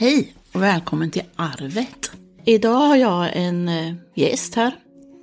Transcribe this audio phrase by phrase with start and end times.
[0.00, 2.10] Hej och välkommen till Arvet.
[2.44, 4.72] Idag har jag en eh, gäst här,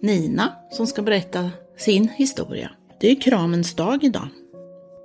[0.02, 2.72] Nina, som ska berätta sin historia.
[3.00, 4.28] Det är kramens dag idag.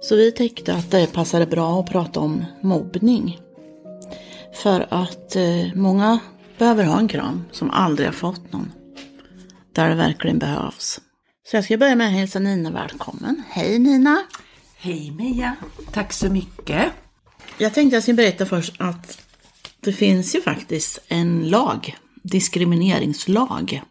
[0.01, 3.41] Så vi tänkte att det passade bra att prata om mobbning.
[4.55, 6.19] För att eh, många
[6.59, 8.73] behöver ha en kram som aldrig har fått någon.
[9.73, 11.01] Där det verkligen behövs.
[11.51, 13.43] Så jag ska börja med att hälsa Nina välkommen.
[13.49, 14.23] Hej Nina!
[14.77, 15.57] Hej Mia,
[15.93, 16.93] tack så mycket.
[17.59, 19.30] Jag tänkte jag skulle berätta först att
[19.81, 23.83] det finns ju faktiskt en lag, diskrimineringslag,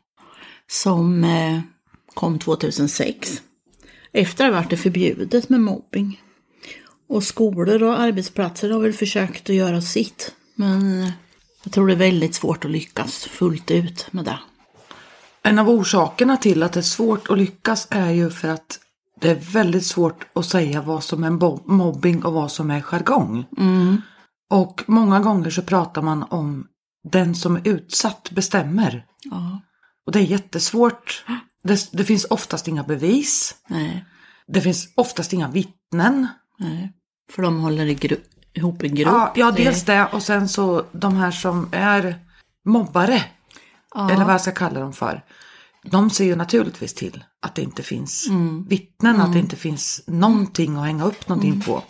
[0.67, 1.59] som eh,
[2.13, 3.41] kom 2006.
[4.11, 6.21] Efter att det förbjudet med mobbing.
[7.09, 10.35] Och skolor och arbetsplatser har väl försökt att göra sitt.
[10.55, 11.11] Men
[11.63, 14.39] jag tror det är väldigt svårt att lyckas fullt ut med det.
[15.41, 18.79] En av orsakerna till att det är svårt att lyckas är ju för att
[19.19, 21.29] det är väldigt svårt att säga vad som är
[21.71, 23.45] mobbing och vad som är jargong.
[23.57, 24.01] Mm.
[24.49, 26.67] Och många gånger så pratar man om
[27.11, 29.05] den som är utsatt bestämmer.
[29.23, 29.61] Ja.
[30.05, 31.25] Och det är jättesvårt.
[31.63, 33.55] Det, det finns oftast inga bevis.
[33.67, 34.05] Nej,
[34.47, 36.27] Det finns oftast inga vittnen.
[36.59, 36.93] nej.
[37.31, 38.21] För de håller i gru-
[38.53, 39.07] ihop i grupp.
[39.13, 42.19] Ja, ja, dels det och sen så de här som är
[42.65, 43.23] mobbare.
[43.95, 44.11] Ja.
[44.11, 45.23] Eller vad jag ska kalla dem för.
[45.83, 48.65] De ser ju naturligtvis till att det inte finns Mm.
[48.67, 51.61] vittnen, att det inte finns någonting att hänga upp någonting Mm.
[51.65, 51.83] på.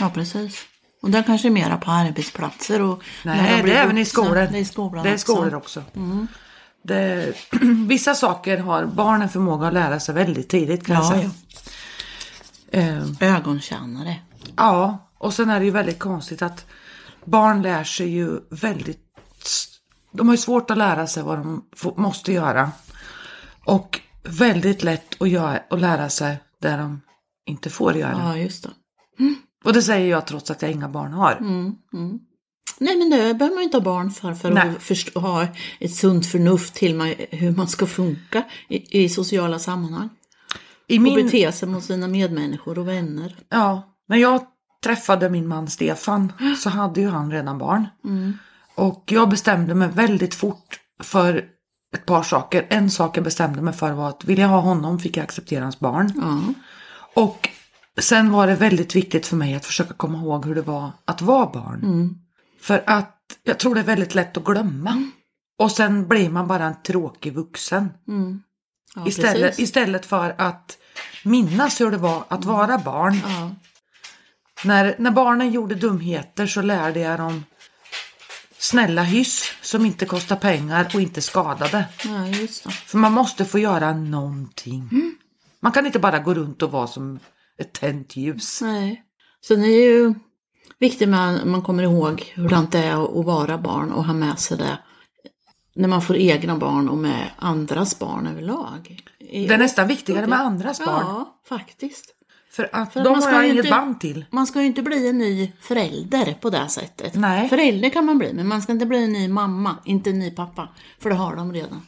[0.00, 0.64] Ja, precis.
[1.02, 3.02] Och det är kanske är mera på arbetsplatser och...
[3.24, 4.34] Nej, det är även i skolor.
[4.34, 5.82] Det är skolan Det är också.
[5.94, 6.22] Mm.
[6.22, 6.36] också.
[6.84, 7.32] Det,
[7.88, 11.30] vissa saker har barnen förmåga att lära sig väldigt tidigt kan jag Ja, säga.
[12.70, 14.16] Eh, Ögonkännare.
[14.56, 16.66] ja, och sen är det ju väldigt konstigt att
[17.24, 19.00] barn lär sig ju väldigt...
[20.12, 21.64] De har ju svårt att lära sig vad de
[21.96, 22.70] måste göra.
[23.64, 27.00] Och väldigt lätt att, göra, att lära sig det de
[27.46, 28.18] inte får göra.
[28.18, 28.70] Ja, just det.
[29.62, 31.32] Och det säger jag trots att jag inga barn har.
[31.32, 32.18] Mm, mm.
[32.78, 34.68] Nej, men det behöver man inte ha barn för, för Nej.
[34.68, 35.46] att förstå, ha
[35.80, 40.08] ett sunt förnuft till man, hur man ska funka i, i sociala sammanhang.
[40.86, 43.36] I Och min, bete sig mot sina medmänniskor och vänner.
[43.48, 44.40] Ja, när jag
[44.84, 47.86] träffade min man Stefan så hade ju han redan barn.
[48.74, 51.44] Och jag bestämde mig väldigt fort för
[51.94, 52.66] ett par saker.
[52.70, 55.62] En sak jag bestämde mig för var att vill jag ha honom fick jag acceptera
[55.62, 56.12] hans barn.
[56.16, 56.54] Ja,
[57.22, 57.48] Och
[58.00, 61.22] sen var det väldigt viktigt för mig att försöka komma ihåg hur det var att
[61.22, 61.80] vara barn.
[62.60, 65.10] För att jag tror det är väldigt lätt att glömma.
[65.58, 67.88] Och sen blir man bara en tråkig vuxen.
[68.94, 69.64] ja Istället, precis.
[69.64, 70.78] istället för att
[71.24, 73.20] minnas hur det var att vara barn.
[73.24, 73.50] Ja,
[74.64, 77.44] När, när barnen gjorde dumheter så lärde jag dem
[78.58, 81.84] snälla hyss som inte kostar pengar och inte skadade.
[82.04, 82.70] ja.
[82.70, 84.88] För man måste få göra någonting.
[85.60, 87.18] Man kan inte bara gå runt och vara som
[87.58, 88.62] ett tänt ljus.
[88.62, 89.02] Nej.
[89.40, 90.14] Så det är ju
[90.78, 94.58] viktigt att man kommer ihåg hur det är att vara barn och ha med sig
[94.58, 94.78] det
[95.74, 99.00] när man får egna barn och med andras barn överlag.
[99.18, 101.04] Det är nästan viktigare med andras barn.
[101.06, 102.14] Ja, faktiskt.
[102.50, 104.24] För att För de man ska har jag ju inget band till.
[104.30, 107.14] Man ska ju inte bli en ny förälder på det sättet.
[107.14, 107.48] Nej.
[107.48, 110.30] Förälder kan man bli, men man ska inte bli en ny mamma, inte en ny
[110.30, 110.68] pappa.
[110.98, 111.86] För det har de redan.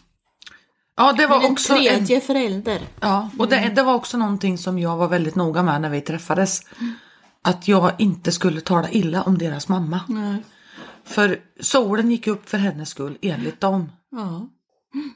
[0.96, 2.80] Ja, det var Men en också en, tredje förälder.
[3.00, 6.00] Ja, och det, det var också någonting som jag var väldigt noga med när vi
[6.00, 6.60] träffades.
[7.42, 10.00] Att jag inte skulle tala illa om deras mamma.
[10.08, 10.42] Nej.
[11.04, 13.92] För solen gick upp för hennes skull enligt dem.
[14.10, 14.48] Ja,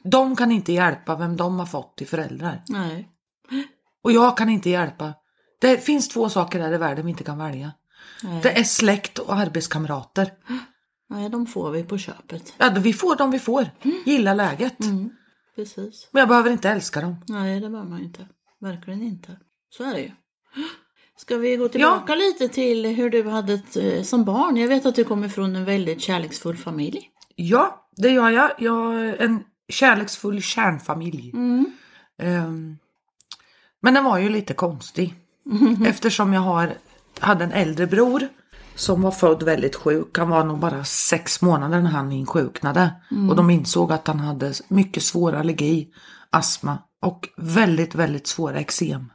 [0.03, 2.63] De kan inte hjälpa vem de har fått till föräldrar.
[2.67, 3.07] nej.
[4.03, 5.13] Och jag kan inte hjälpa.
[5.61, 7.71] Det finns två saker här i världen vi inte kan välja.
[8.23, 8.39] Nej.
[8.43, 10.31] Det är släkt och arbetskamrater.
[11.09, 12.53] nej, de får vi på köpet.
[12.57, 13.69] Ja, vi får dem vi får.
[14.05, 14.79] Gilla läget.
[14.79, 15.09] Mm,
[15.59, 16.07] precis.
[16.11, 17.15] Men jag behöver inte älska dem.
[17.27, 18.27] Nej, det behöver man ju inte.
[18.59, 19.37] Verkligen inte.
[19.69, 20.11] Så är det ju.
[21.17, 24.57] Ska vi gå tillbaka lite till hur du hade ett, eh, som barn?
[24.57, 27.09] Jag vet att du kommer från en väldigt kärleksfull familj.
[27.35, 28.51] Ja, det gör jag.
[28.57, 31.31] Jag är en kärleksfull kärnfamilj.
[31.33, 31.71] Mm.
[32.17, 32.77] Ehm,
[33.79, 35.13] men den var ju lite konstig.
[35.85, 36.73] Eftersom jag har,
[37.19, 38.27] hade en äldre bror
[38.79, 40.17] som var född väldigt sjuk.
[40.17, 42.91] Han var nog bara sex månader när han insjuknade.
[43.29, 45.87] Och de insåg att han hade mycket svår allergi,
[46.29, 49.11] astma och väldigt, väldigt svåra eksem.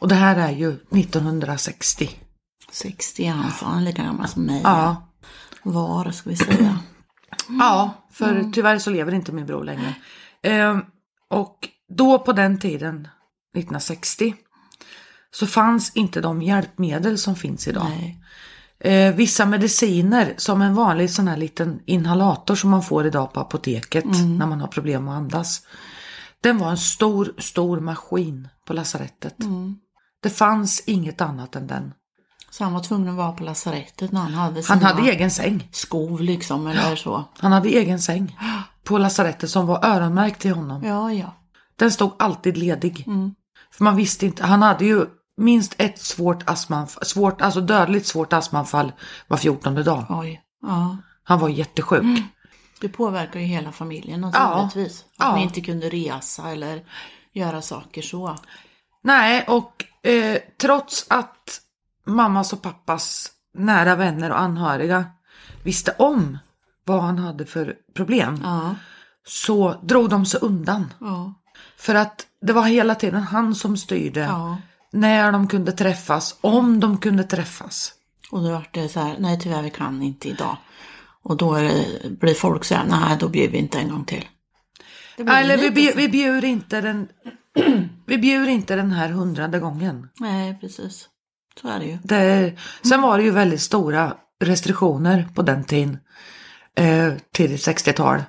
[0.00, 2.10] Och det här är ju 1960.
[2.72, 4.60] 60 är han, är lika gammal som mig.
[4.64, 5.08] Ja,
[5.62, 6.78] Var, ska vi säga.
[7.48, 9.94] Ja, för tyvärr så lever inte min bror längre.
[10.42, 10.80] Ehm,
[11.30, 12.94] och då på den tiden,
[13.56, 14.34] 1960,
[15.30, 17.86] så fanns inte de hjälpmedel som finns idag.
[17.88, 18.20] Nej.
[18.84, 23.40] Eh, vissa mediciner, som en vanlig sån här liten inhalator som man får idag på
[23.40, 25.62] apoteket när man har problem att andas.
[26.40, 29.36] Den var en stor, stor maskin på lasarettet.
[30.22, 31.92] Det fanns inget annat än den.
[32.50, 35.30] Så han var tvungen att vara på lasarettet när han hade Han sina hade egen
[35.30, 35.68] säng.
[35.72, 37.24] skov liksom eller så.
[37.38, 38.38] Han hade egen säng
[38.84, 40.84] på lasarettet som var öronmärkt till honom.
[40.84, 41.36] Ja, ja.
[41.76, 43.04] Den stod alltid ledig.
[43.06, 43.34] Mm.
[43.70, 48.32] För man visste inte, han hade ju minst ett svårt astmaanfall, svårt, alltså dödligt svårt
[48.32, 48.92] astmaanfall
[49.28, 50.06] var 14 dag.
[50.08, 50.42] Oj.
[50.62, 50.96] Ja.
[51.24, 52.02] Han var jättesjuk.
[52.80, 55.00] Det påverkar ju hela familjen naturligtvis.
[55.02, 55.30] Att Ja.
[55.30, 56.84] man inte kunde resa eller
[57.32, 58.36] göra saker så.
[59.02, 61.60] Nej, och eh, trots att
[62.06, 65.04] mammas och pappas nära vänner och anhöriga
[65.62, 66.38] visste om
[66.84, 68.74] vad han hade för problem Ja.
[69.26, 70.92] så drog de sig undan.
[71.00, 71.34] Ja.
[71.76, 74.58] För att det var hela tiden han som styrde ja.
[74.94, 77.92] När de kunde träffas, om de kunde träffas.
[78.30, 80.56] Och då vart det så här, nej tyvärr vi kan inte idag.
[81.22, 81.86] Och då det,
[82.20, 84.28] blir folk så här, nej då bjuder vi inte en gång till.
[85.16, 87.08] Eller vi, bjud, vi bjuder inte den
[88.06, 90.08] vi bjuder inte den här hundrade gången.
[90.20, 91.08] Nej, precis.
[91.60, 91.98] Så är det ju.
[92.02, 92.52] Det,
[92.82, 95.98] sen var det ju väldigt stora restriktioner på den tiden.
[96.76, 98.22] Eh, tidigt 60-tal.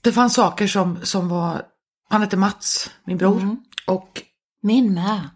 [0.00, 1.62] Det fanns saker som, som var,
[2.10, 3.56] han hette Mats, min bror.
[3.86, 4.22] Och
[4.64, 5.28] Min med.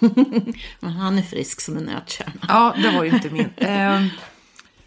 [0.80, 2.40] Men han är frisk som en nötkärna.
[2.48, 3.50] ja, det var ju inte min.
[3.56, 4.06] Eh,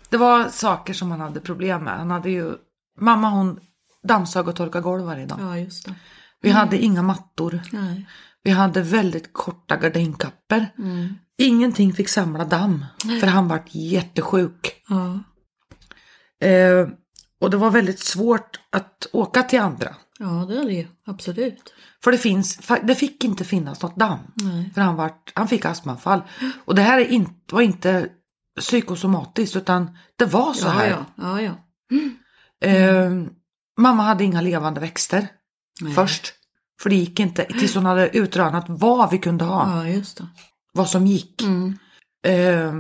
[0.09, 1.97] det var saker som han hade problem med.
[1.97, 2.53] Han hade ju,
[2.99, 3.59] mamma hon
[4.03, 5.37] dammsög och torkade golv varje dag.
[5.41, 5.95] Ja, just det.
[6.41, 7.61] Vi hade inga mattor.
[7.71, 8.07] Nej.
[8.43, 10.65] Vi hade väldigt korta gardinkappor.
[10.77, 11.13] Mm.
[11.37, 12.85] Ingenting fick samla damm.
[13.19, 14.83] För han var jättesjuk.
[14.87, 15.19] Ja.
[16.47, 16.87] Eh,
[17.41, 19.95] och det var väldigt svårt att åka till andra.
[20.19, 20.87] Ja, det är det ju.
[21.05, 21.73] Absolut.
[22.03, 24.19] För det, finns, det fick inte finnas något damm.
[24.35, 24.71] Nej.
[24.73, 26.21] För han, var, han fick astmaanfall.
[26.65, 28.09] Och det här är inte, var inte
[28.59, 30.89] psykosomatiskt utan det var så Ja, här.
[30.89, 31.05] ja.
[31.15, 31.53] ja, ja.
[32.69, 33.11] Eh,
[33.79, 35.27] mamma hade inga levande växter
[35.81, 35.93] Nej.
[35.93, 36.33] först.
[36.81, 39.77] För det gick inte tills hon hade utrönat vad vi kunde ha.
[39.77, 40.27] Ja, just det.
[40.73, 41.41] Vad som gick.
[41.41, 41.77] Mm.
[42.25, 42.73] Eh,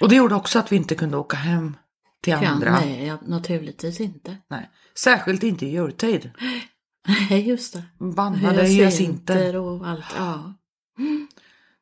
[0.00, 1.76] och det gjorde också att vi inte kunde åka hem
[2.22, 2.70] till andra.
[2.80, 4.36] nej, ja, naturligtvis inte.
[4.50, 4.70] Nej.
[4.98, 6.30] Särskilt inte i jultid.
[7.08, 7.82] Nej, just det.
[7.98, 9.56] Bannade hyacinter.
[9.56, 10.04] och allt.
[10.16, 10.54] Ja.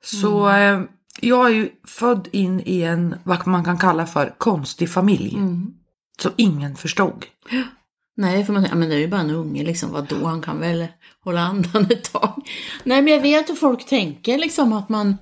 [0.05, 0.81] Så eh,
[1.21, 5.35] jag är ju född in i en, vad man kan kalla för, konstig familj.
[5.35, 5.75] Mm.
[6.23, 7.27] Så ingen förstod.
[8.17, 9.93] Nej, för man ja, men det är ju bara en unge liksom.
[9.93, 10.87] Vadå, han kan väl
[11.25, 12.49] hålla andan ett tag.
[12.85, 15.19] Nej, men jag vet hur folk tänker liksom att man...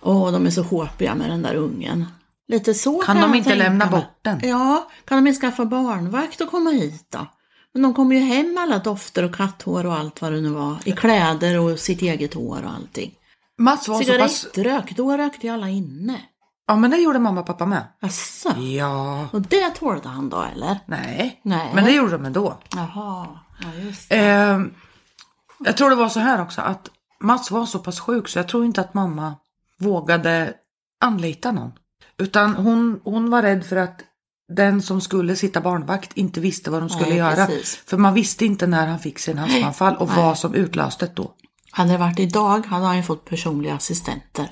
[0.00, 2.06] Åh, de är så håpiga med den där ungen.
[2.48, 4.40] Lite så Kan kan de inte tänka lämna bort den?
[4.42, 7.26] Ja, kan de inte skaffa barnvakt och komma hit då?
[7.74, 10.48] Men de kommer ju hem med alla dofter och katthår och allt vad det nu
[10.48, 10.76] var.
[10.84, 13.14] I kläder och sitt eget hår och allting.
[13.58, 14.46] Mats var så pass...
[14.54, 16.20] Cigarettrök, då rökte ju alla inne.
[16.66, 17.84] Ja men det gjorde mamma och pappa med.
[18.00, 18.56] Asså?
[18.58, 19.28] Ja.
[19.32, 20.78] Och det tålde han då eller?
[20.86, 21.40] Nej.
[21.42, 21.70] Nej.
[21.74, 22.58] Men det gjorde de ändå.
[22.74, 23.26] Jaha,
[23.60, 24.16] ja just det.
[24.16, 24.60] Eh,
[25.64, 26.90] jag tror det var så här också att
[27.20, 29.34] Mats var så pass sjuk så jag tror inte att mamma
[29.78, 30.54] vågade
[31.00, 31.72] anlita någon.
[32.18, 34.00] Utan hon, hon var rädd för att
[34.48, 37.46] den som skulle sitta barnvakt inte visste vad de skulle Nej, göra.
[37.46, 37.82] precis.
[37.86, 41.34] För man visste inte när han fick sin astmaanfall och vad som utlöste det då.
[41.70, 44.50] Hade det varit idag hade han ju fått personliga assistenter.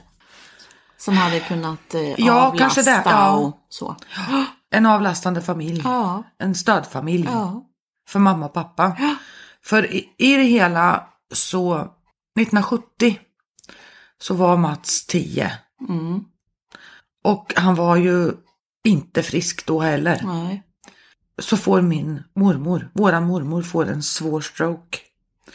[0.98, 3.36] Som hade kunnat eh, Ja, avlasta kanske det, ja.
[3.36, 3.96] och så.
[4.72, 5.80] En avlastande familj.
[5.84, 7.28] Ja, En stödfamilj
[8.08, 8.96] för mamma och pappa.
[9.64, 11.74] För i, i det hela så
[12.40, 13.18] 1970
[14.22, 15.52] så var Mats 10.
[15.88, 16.24] Mm,
[17.24, 18.32] Och han var ju
[18.84, 20.20] inte frisk då heller.
[20.24, 20.62] nej.
[21.38, 24.98] Så får min mormor, våran mormor, får en svår stroke.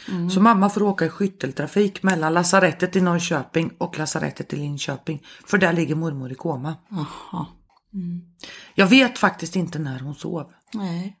[0.08, 0.30] Mm.
[0.30, 5.22] Så mamma får åka i skytteltrafik mellan lasarettet i Norrköping och lasarettet i Linköping.
[5.46, 6.74] För där ligger mormor i koma.
[6.88, 7.46] Jaha.
[8.74, 10.52] Jag vet faktiskt inte när hon sov.
[10.74, 11.16] Nej.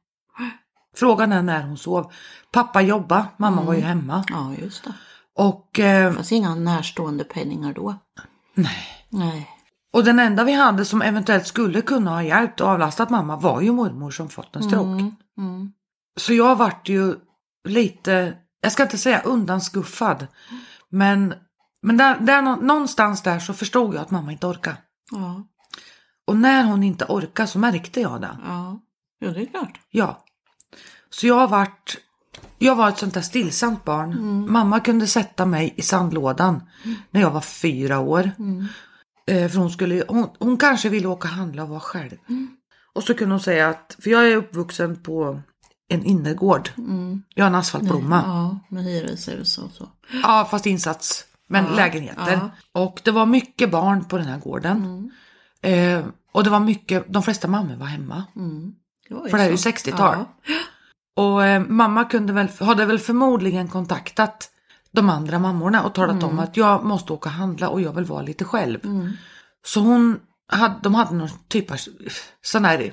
[0.96, 2.12] Frågan är när hon sov.
[2.52, 4.24] Pappa jobbade, mamma var ju hemma.
[4.28, 4.92] Ja, just det.
[5.34, 7.94] Och, eh, Det fanns inga närstående penningar då.
[8.54, 8.86] nej.
[9.08, 9.50] Nej.
[9.96, 13.60] Och den enda vi hade som eventuellt skulle kunna ha hjälpt och avlastat mamma var
[13.60, 14.88] ju mormor som fått en stroke.
[14.88, 15.72] Mm, mm.
[16.20, 17.14] Så jag vart ju
[17.68, 20.26] lite, jag ska inte säga undanskuffad,
[20.88, 21.34] men,
[21.82, 24.76] men där, där, nå- någonstans där så förstod jag att mamma inte orkade.
[25.12, 25.42] Ja,
[26.26, 28.38] Och när hon inte orkade så märkte jag det.
[28.46, 28.80] ja.
[29.20, 29.80] Jo, det är klart.
[29.90, 30.24] Ja.
[31.10, 31.96] Så jag vart,
[32.58, 34.50] jag var ett sånt där stillsamt barn.
[34.52, 36.62] Mamma kunde sätta mig i sandlådan
[37.10, 38.20] när jag var fyra år.
[38.24, 38.64] Eh,
[39.26, 42.16] för hon, skulle, hon, hon kanske ville åka och handla och vara själv.
[42.92, 45.40] Och så kunde hon säga att, för jag är uppvuxen på
[45.88, 46.70] en innergård.
[47.34, 48.22] Jag har en asfaltblomma.
[48.26, 49.88] Ja, med hyreshus och så.
[50.22, 51.24] Ja, fast insats.
[51.48, 52.50] Men Ja, lägenheter.
[52.72, 55.10] Och det var mycket barn på den här gården.
[55.62, 58.24] Eh, och det var mycket, de flesta mammor var hemma.
[59.08, 59.68] Det var För det är ju så.
[59.68, 60.16] 60-tal.
[60.18, 60.52] Ja.
[61.22, 64.50] Och eh, mamma kunde väl, hade väl förmodligen kontaktat
[64.96, 68.04] de andra mammorna och talat om att jag måste åka och handla och jag vill
[68.04, 68.78] vara lite själv.
[69.66, 70.18] Så hon
[70.52, 71.76] hade, de hade någon typ av
[72.42, 72.92] sån här,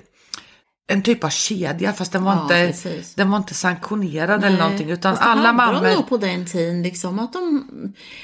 [0.88, 3.16] en typ av kedja fast den var, Ja, inte, precis.
[3.16, 5.96] den var inte sanktionerad eller någonting utan Fast det alla mammor.
[5.96, 7.64] nog på den tiden liksom att de,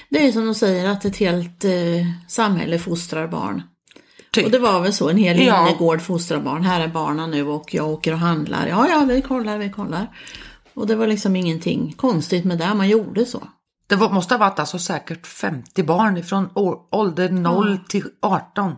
[0.10, 1.72] det är som de säger att ett helt eh,
[2.28, 3.64] samhälle fostrar barn.
[4.32, 4.46] Typ.
[4.46, 5.68] Och det var väl så, en hel Ja.
[5.68, 6.64] innergård fostrar barn.
[6.64, 8.68] Här är barnen nu och jag åker och handlar.
[8.68, 10.08] Ja, ja, vi kollar, vi kollar.
[10.74, 13.44] Och det var liksom ingenting konstigt med det, man gjorde så.
[13.90, 16.50] Det var, måste ha varit alltså säkert 50 barn från
[16.92, 18.76] ålder 0 till 18.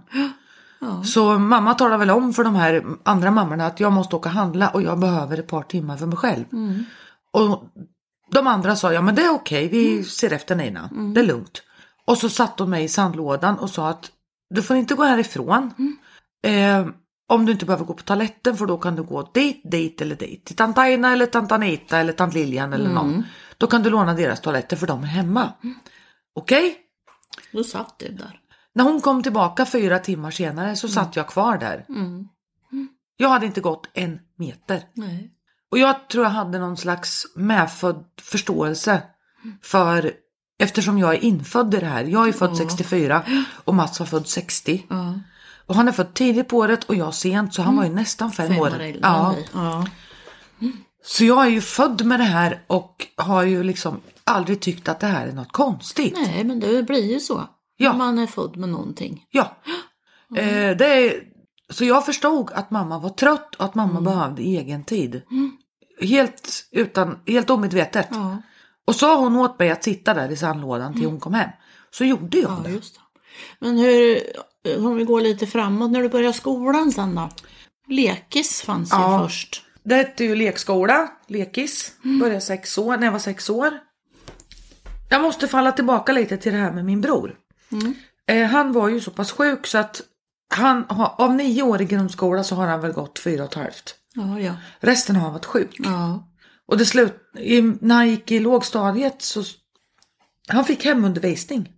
[1.06, 4.36] Så mamma talade väl om för de här andra mammorna att jag måste åka och
[4.36, 6.46] handla och jag behöver ett par timmar för mig själv.
[7.34, 7.64] Och
[8.32, 11.64] de andra sa ja men det är okej, vi ser efter Nina, det är lugnt.
[12.06, 14.12] Och så satte hon mig i sandlådan och sa att
[14.50, 15.74] du får inte gå härifrån.
[16.44, 16.88] Eh,
[17.30, 20.16] om du inte behöver gå på toaletten för då kan du gå dit, dit eller
[20.16, 20.46] dit.
[20.46, 23.24] Till tant Aina eller tant Anita eller tant Lilian eller någon.
[23.62, 25.54] Då kan du låna deras toaletter för de är hemma.
[26.34, 26.78] Okej?
[27.52, 28.40] Då satt du där.
[28.74, 31.86] När hon kom tillbaka fyra timmar senare så satt jag kvar där.
[33.18, 34.84] Jag hade inte gått en meter.
[34.94, 35.32] Nej.
[35.72, 39.02] Och jag tror jag hade någon slags medfödd förståelse
[39.62, 40.14] för
[40.60, 42.04] eftersom jag är infödd i det här.
[42.04, 43.24] Jag är född 64
[43.64, 44.86] och Mats var född 60.
[44.90, 45.20] Ja.
[45.66, 48.32] Och han är född tidigt på året och jag sent så han var ju nästan
[48.32, 48.72] fem, Fem år.
[49.02, 49.36] Ja.
[49.54, 49.86] ja.
[51.04, 55.00] Så jag är ju född med det här och har ju liksom aldrig tyckt att
[55.00, 56.14] det här är något konstigt.
[56.18, 57.48] Nej, men det blir ju så.
[57.78, 57.94] Ja.
[57.94, 59.24] Man är född med någonting.
[59.32, 59.58] Ja.
[60.38, 61.24] Eh, det är,
[61.70, 64.04] så jag förstod att mamma var trött och att mamma Mm.
[64.04, 65.22] behövde egen tid.
[66.02, 68.08] Helt, utan, helt omedvetet.
[68.12, 68.38] Ja,
[68.88, 71.50] Och sa hon åt mig att sitta där i sandlådan till hon kom hem.
[71.92, 72.70] Så gjorde jag ja det.
[72.72, 73.02] just det.
[73.60, 74.20] Men hur,
[74.88, 77.30] om vi går lite framåt, när du började skolan sen då?
[77.88, 79.24] Lekis fanns ju Ja.
[79.24, 79.64] först.
[79.84, 81.92] Det hette ju lekskola, lekis.
[82.20, 83.80] Började sex år, när jag var sex år.
[85.10, 87.36] Jag måste falla tillbaka lite till det här med min bror.
[88.28, 90.02] Eh, han var ju så pass sjuk så att
[90.54, 93.56] han har, av nio år i grundskola så har han väl gått fyra och ett
[93.56, 93.96] halvt.
[94.14, 94.56] Ja, ja.
[94.80, 95.76] Resten har han varit sjuk.
[95.80, 96.28] Ja,
[96.68, 99.44] Och det slut, i, när han gick i lågstadiet så
[100.48, 101.70] han fick hemundervisning.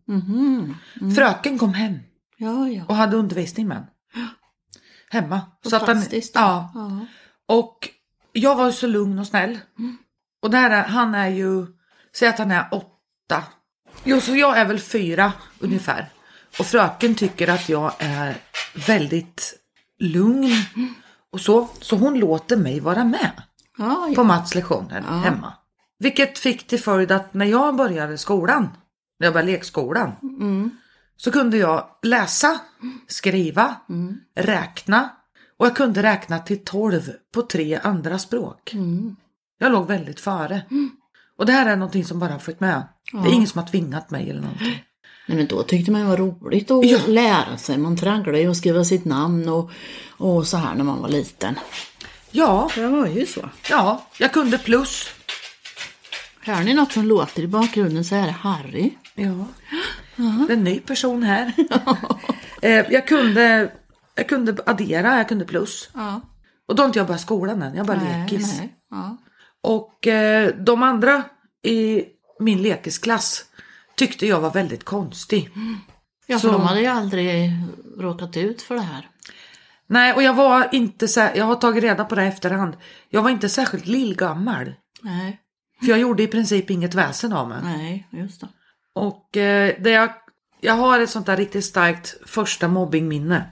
[1.15, 2.00] Fröken kom hem
[2.38, 2.67] ja.
[2.67, 2.86] ja.
[2.88, 3.89] och hade undervisning med honom.
[5.10, 5.41] Hemma.
[5.65, 7.05] Så att han, ja, ja.
[7.53, 7.89] Och
[8.31, 9.60] jag var ju så lugn och snäll.
[10.41, 11.65] Och där är, han är ju,
[12.15, 13.43] säg att han är åtta.
[14.03, 16.10] Jo, så jag är väl fyra ungefär.
[16.60, 18.38] Och fröken tycker att jag är
[18.88, 19.53] väldigt
[20.00, 20.51] lugn.
[21.31, 23.41] Och så, så hon låter mig vara med
[23.77, 24.15] ja, ja.
[24.15, 25.53] på Mats lektioner hemma.
[26.00, 28.69] Vilket fick till följd att när jag började skolan,
[29.19, 30.12] när jag började lekskolan,
[31.17, 32.60] så kunde jag läsa,
[33.07, 33.75] skriva,
[34.36, 35.10] räkna
[35.57, 38.74] och jag kunde räkna till 12 på tre andra språk.
[39.60, 40.62] Jag låg väldigt före.
[41.38, 42.83] Och det här är någonting som bara har följt med.
[43.24, 44.83] Det är ingen som har tvingat mig eller någonting.
[45.27, 47.00] Nej, men då tyckte man det var roligt att Ja.
[47.07, 47.77] lära sig.
[47.77, 49.72] Man tragglade ju och skriva sitt namn och,
[50.10, 51.55] och så här när man var liten.
[52.31, 53.50] Ja, Det var ju så.
[53.69, 55.10] ja, jag kunde plus.
[56.41, 58.91] Hör ni något som låter i bakgrunden så är det Harry.
[59.15, 59.45] Ja,
[60.48, 61.53] det är en ny person här.
[62.62, 63.72] eh, jag, kunde,
[64.15, 65.89] jag kunde addera, jag kunde plus.
[65.93, 66.22] Ja.
[66.67, 68.60] Och då har inte jag börjat skolan än, jag bara lekis.
[68.60, 68.75] nej.
[68.89, 69.17] Ja.
[69.62, 71.24] Och eh, de andra
[71.63, 72.03] i
[72.39, 73.46] min lekisklass
[73.96, 75.50] tyckte jag var väldigt konstig.
[76.27, 77.51] Ja, för Så- de hade ju aldrig
[77.98, 79.10] råkat ut för det här.
[79.88, 82.77] Nej, och jag var inte så jag har tagit reda på det efterhand.
[83.10, 84.74] Jag var inte särskilt lillgammal.
[85.01, 85.39] Nej,
[85.79, 87.58] För jag gjorde i princip inget väsen av mig.
[87.63, 88.48] nej, just det.
[88.96, 90.10] Och eh, det jag,
[90.63, 93.50] jag har ett sånt där riktigt starkt första mobbingminne.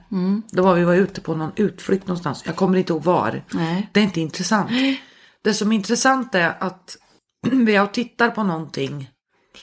[0.50, 2.42] Det var vi var ute på någon utflykt någonstans.
[2.46, 3.42] Jag kommer inte ihåg var.
[3.50, 3.88] Nej.
[3.92, 4.70] Det är inte intressant.
[5.42, 6.96] Det som är intressant är att
[7.50, 9.10] vi har tittar på någonting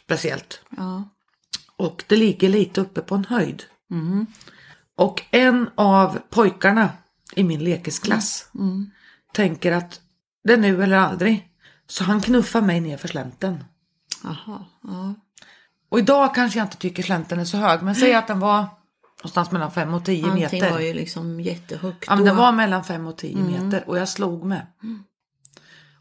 [0.06, 0.62] speciellt.
[0.78, 1.10] Ja.
[1.76, 3.64] Och det ligger lite uppe på en höjd.
[4.96, 6.90] Och en av pojkarna
[7.36, 8.50] i min lekisklass
[9.34, 10.02] tänker att
[10.44, 11.48] det är nu eller aldrig.
[11.88, 13.64] Så han knuffar mig ner för slänten.
[14.24, 15.16] Aha, ja.
[15.90, 17.82] Och idag kanske jag inte tycker slänten är så hög.
[17.82, 18.66] Men säg att den var
[19.20, 20.72] någonstans mellan 5 och 10 Allting meter.
[20.72, 24.10] var ju liksom jättehögt Ja, men den var mellan 5 och 10 meter och jag
[24.10, 24.68] slog med.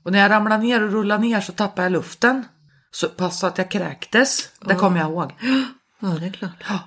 [0.02, 2.45] Och när jag ramlade ner och rullade ner så tappade jag luften.
[2.90, 4.49] Så pass att jag kräktes.
[4.61, 5.33] Det kommer jag ihåg.
[6.00, 6.64] Ja, det är klart.
[6.68, 6.78] Ja.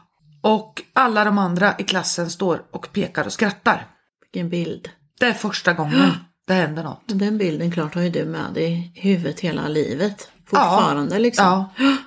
[0.42, 3.88] Och alla de andra i klassen står och pekar och skrattar.
[4.22, 4.90] Vilken bild.
[5.20, 6.12] Det är första gången
[6.48, 7.02] det händer något.
[7.06, 10.32] Den bilden klart har ju du med dig i huvudet hela livet.
[10.48, 11.46] Fortfarande liksom.
[11.46, 11.98] Ja.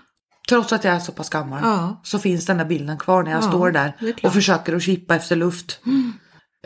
[0.49, 2.01] Trots att jag är så pass gammal Ja.
[2.05, 5.15] så finns den där bilden kvar när jag Ja, står där och försöker att kippa
[5.17, 5.81] efter luft.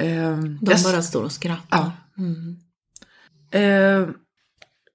[0.00, 1.90] Ehm, De jag- bara står och skrattar.
[3.50, 3.58] Ja.
[3.58, 4.08] Eh,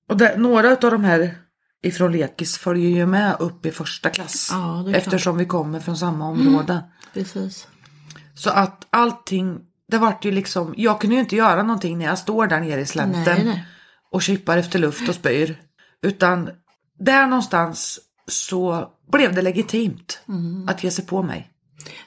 [0.09, 1.37] och det, några av de här
[1.83, 4.49] ifrån lekis följer ju med upp i första klass.
[4.51, 6.83] Ja, eftersom vi kommer från samma område.
[7.13, 7.67] Precis.
[8.35, 12.17] Så att allting, det vart ju liksom, jag kunde ju inte göra någonting när jag
[12.17, 13.65] står där nere i slänten Nej, nej.
[14.11, 15.59] och kippar efter luft och spyr.
[16.01, 16.49] Utan
[16.99, 20.69] där någonstans så blev det legitimt Mm.
[20.69, 21.49] att ge sig på mig.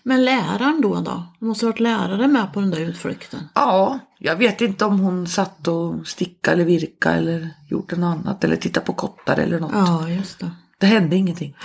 [0.03, 1.23] Men läraren då då?
[1.41, 3.49] Det måste ha varit lärare med på den där utflykten.
[3.55, 8.45] Ja, jag vet inte om hon satt och sticka eller virka eller gjorde något annat
[8.45, 9.73] eller titta på kottar eller något.
[9.75, 10.51] Ja, just det.
[10.79, 11.57] Det hände ingenting.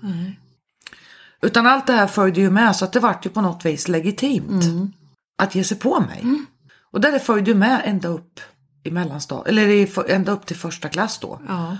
[0.00, 0.40] Nej.
[1.42, 3.88] Utan allt det här följde ju med så att det vart ju på något vis
[3.88, 4.92] legitimt Mm.
[5.38, 6.24] att ge sig på mig.
[6.90, 8.40] Och det följde ju med ända upp
[8.82, 11.40] i mellanstadiet, eller ända upp till första klass då.
[11.48, 11.76] Ja,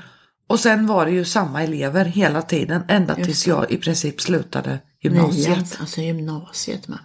[0.49, 4.79] Och sen var det ju samma elever hela tiden ända tills jag i princip slutade
[5.01, 5.49] gymnasiet.
[5.49, 6.99] nian, alltså gymnasiet med.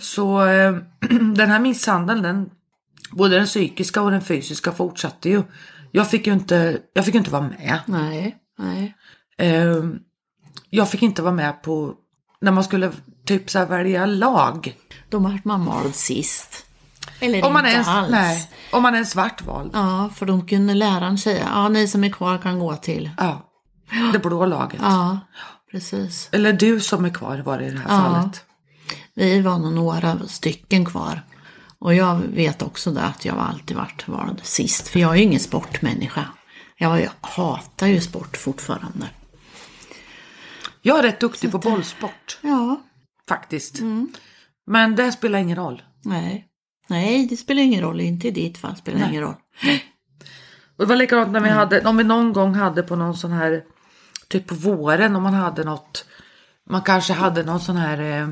[0.00, 0.76] Så eh,
[1.34, 2.50] den här misshandeln, den,
[3.10, 5.42] både den psykiska och den fysiska fortsatte ju.
[5.92, 7.78] Jag fick ju inte, jag fick inte vara med.
[7.86, 8.94] Nej, nej.
[9.38, 9.84] Eh,
[10.70, 11.94] jag fick inte vara med på
[12.40, 12.92] när man skulle
[13.24, 14.76] typ så här välja lag.
[15.08, 16.65] Då vart man vald sist.
[17.20, 18.10] Eller Om man, inte är en, alls.
[18.10, 19.70] nej, om man är en svartvald.
[19.74, 23.10] Ja, för de kunde läraren säga, ja ni som är kvar kan gå till.
[23.18, 23.50] Ja,
[24.12, 24.80] det blå laget.
[24.82, 25.18] Ja,
[25.70, 26.28] precis.
[26.32, 28.04] Eller du som är kvar var det i det här Ja.
[28.04, 28.44] fallet.
[29.14, 31.22] Vi var nog några stycken kvar.
[31.78, 34.88] Och jag vet också det att jag alltid varit vald sist.
[34.88, 36.24] För jag är ju ingen sportmänniska.
[36.78, 39.06] Jag, hatar ju sport fortfarande.
[40.82, 42.80] Jag är rätt duktig på bollsport Ja,
[43.28, 43.78] faktiskt.
[43.78, 44.12] Mm.
[44.66, 45.82] Men det spelar ingen roll.
[46.04, 46.46] nej.
[46.88, 48.00] Nej, det spelar ingen roll.
[48.00, 49.34] Inte i ditt fall spelar det ingen roll.
[50.76, 51.58] Och det var likadant när vi Mm.
[51.58, 53.62] hade, om vi någon gång hade på någon sån här,
[54.28, 56.04] typ på våren om man hade något,
[56.70, 58.28] man kanske hade någon sån här eh,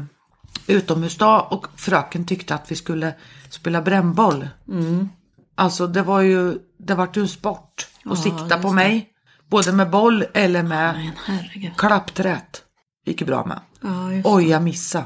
[0.66, 3.14] utomhusdag och fröken tyckte att vi skulle
[3.50, 4.48] spela brännboll.
[4.68, 5.08] Mm.
[5.54, 8.74] Alltså det var ju, det var ju en sport att Ja, sikta på det.
[8.74, 9.10] mig.
[9.50, 11.76] Både med boll eller med Men herregud.
[11.76, 12.62] klappträt.
[13.06, 13.60] Gick ju bra med.
[13.80, 13.90] Ja,
[14.24, 15.04] Oj, jag missade.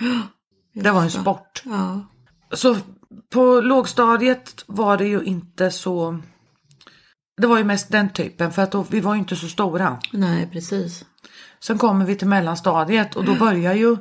[0.74, 1.62] Det var en sport.
[1.64, 2.00] Ja,
[2.52, 2.76] Så
[3.32, 6.18] på lågstadiet var det ju inte så...
[7.40, 9.98] Det var ju mest den typen för att då, vi var ju inte så stora.
[10.12, 11.04] nej precis.
[11.60, 13.96] Sen kommer vi till mellanstadiet och då börjar ju,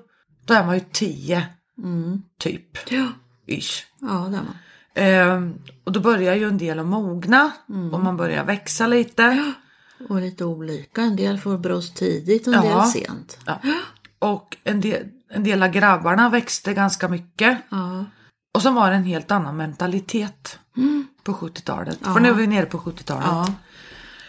[0.46, 1.48] då är man ju tio
[1.84, 2.22] Mm.
[2.40, 2.92] typ.
[2.92, 3.08] Ja,
[3.48, 3.84] Ish.
[4.02, 4.56] ja det var man.
[4.96, 7.94] Ehm, och då börjar ju en del att mogna Mm.
[7.94, 9.54] och man börjar växa lite.
[10.10, 11.02] Och lite olika.
[11.02, 12.76] En del får bröst tidigt och en Ja.
[12.82, 13.38] del sent.
[13.46, 13.60] Ja.
[14.20, 17.58] Och en del, en del av grabbarna växte ganska mycket.
[17.70, 18.06] Ja,
[18.58, 20.60] Och så var en helt annan mentalitet
[21.24, 22.00] på 70-talet.
[22.02, 23.26] För nu är vi nere på 70-talet.
[23.26, 23.38] Mm.
[23.38, 23.54] ja.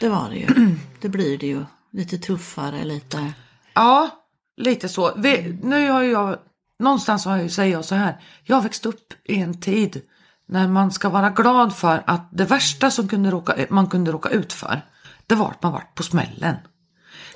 [0.01, 0.77] Det var det ju.
[1.01, 1.65] Det blir det ju.
[1.91, 3.33] Lite tuffare, lite...
[3.75, 4.11] Ja,
[4.57, 5.13] lite så.
[5.17, 6.37] Vi, nu har jag,
[6.79, 10.03] någonstans har jag ju, säger jag så här, jag har växt upp i en tid
[10.49, 14.29] när man ska vara glad för att det värsta som kunde råka, man kunde råka
[14.29, 14.81] ut för,
[15.27, 16.57] det var att man vart på smällen.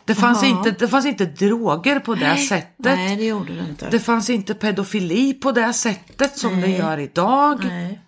[0.05, 0.49] Det fanns, Ja.
[0.49, 2.75] inte, det fanns inte droger på det sättet.
[2.79, 3.91] Nej, det gjorde det inte.
[3.91, 6.79] Det fanns inte pedofili på det sättet som det Nej.
[6.79, 7.65] gör idag.
[7.65, 8.01] Nej.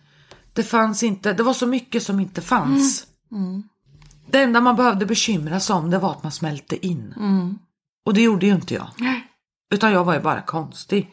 [0.53, 3.07] Det fanns inte, det var så mycket som inte fanns.
[3.33, 3.63] Mm.
[4.31, 7.15] Det enda man behövde bekymra sig om det var att man smälte in.
[7.17, 7.59] Mm.
[8.07, 8.89] Och det gjorde ju inte jag.
[9.75, 11.11] Utan jag var ju bara konstig.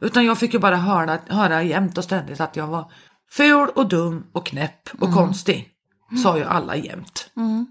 [0.00, 2.92] Utan jag fick ju bara höra, höra jämt och ständigt att jag var
[3.30, 5.68] ful och dum och knäpp och konstig.
[6.22, 7.30] Sa ju alla jämt.
[7.36, 7.66] Mm.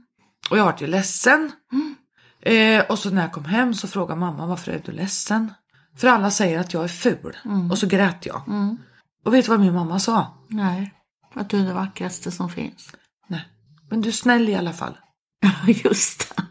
[0.49, 1.51] Och jag vart ju ledsen.
[2.41, 5.53] Eh, och så när jag kom hem så frågade mamma varför är du ledsen?
[5.97, 7.37] För alla säger att jag är ful.
[7.71, 8.41] Och så grät jag.
[9.25, 10.27] Och vet du vad min mamma sa?
[10.47, 10.93] Nej.
[11.33, 12.89] Att du är det vackraste som finns.
[13.27, 13.47] Nej,
[13.89, 14.97] men du är snäll i alla fall.
[15.39, 16.43] Ja, just det.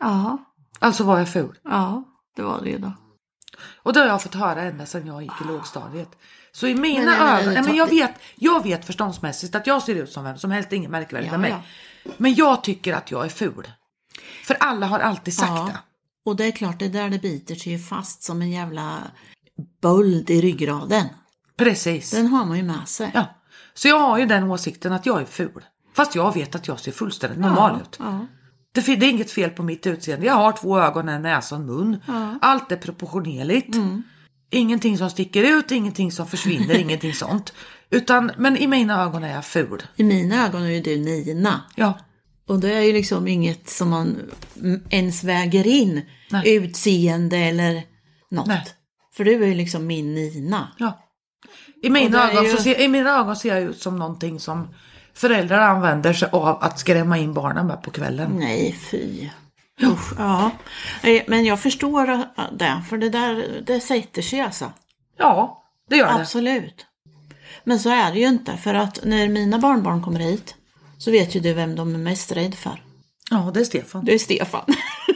[0.00, 0.38] Ja,
[0.78, 1.58] Alltså var jag ful.
[1.64, 2.04] ja,
[2.36, 2.92] det var det ju då.
[3.82, 6.08] Och det har jag fått höra ända sedan jag gick i lågstadiet.
[6.52, 9.94] Så i mina ögon, men, nej, men jag vet, jag vet förståndsmässigt att jag ser
[9.94, 11.62] ut som vem som helst, inget märkvärdigt Ja, med mig.
[12.16, 13.72] Men jag tycker att jag är ful.
[14.44, 15.64] För alla har alltid sagt Ja.
[15.72, 15.78] det.
[16.24, 18.98] Och det är klart, det där det biter sig ju fast som en jävla
[19.82, 21.06] böld i ryggraden.
[21.56, 22.10] Precis.
[22.10, 23.10] Den har man ju med sig.
[23.14, 23.24] Ja.
[23.74, 25.64] Så jag har ju den åsikten att jag är ful.
[25.94, 27.96] Fast jag vet att jag ser fullständigt normal ut.
[27.98, 28.26] Ja.
[28.72, 30.26] Det, det är inget fel på mitt utseende.
[30.26, 32.02] Jag har två ögon, en näsa och en mun.
[32.42, 33.74] Allt är proportionerligt.
[33.74, 34.02] Mm.
[34.50, 37.52] Ingenting som sticker ut, ingenting som försvinner, ingenting sånt.
[37.90, 39.82] Utan, men i mina ögon är jag ful.
[39.96, 41.60] I mina ögon är ju du Nina.
[41.74, 41.98] Ja,
[42.48, 44.30] Och det är ju liksom inget som man
[44.90, 46.02] ens väger in.
[46.30, 46.54] Nej.
[46.54, 47.82] Utseende eller
[48.30, 48.46] något.
[48.46, 48.64] Nej.
[49.16, 50.68] För du är ju liksom min Nina.
[50.78, 51.02] ja.
[51.82, 54.68] I mina, ögon ju- så ser, I mina ögon ser jag ut som någonting som
[55.14, 58.30] föräldrar använder sig av att skrämma in barnen med på kvällen.
[58.38, 59.28] Nej, fy.
[59.82, 60.50] Usch, ja.
[61.02, 62.06] Eh, Men jag förstår
[62.58, 64.72] det, för det där det sätter sig alltså.
[65.18, 66.12] Ja, det gör det.
[66.14, 66.86] Absolut.
[67.64, 70.54] Men så är det ju inte, för att när mina barnbarn kommer hit
[70.98, 72.82] så vet ju du vem de är mest rädd för.
[73.30, 74.04] Ja, det är Stefan.
[74.04, 74.64] Det är Stefan.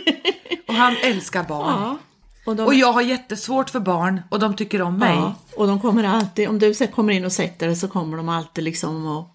[0.68, 1.82] Och han älskar barn.
[1.82, 1.98] ja.
[2.46, 5.14] Och, de, Och jag har jättesvårt för barn och de tycker om mig.
[5.16, 8.28] ja, och de kommer alltid, om du kommer in och sätter dig så kommer de
[8.28, 9.28] alltid liksom och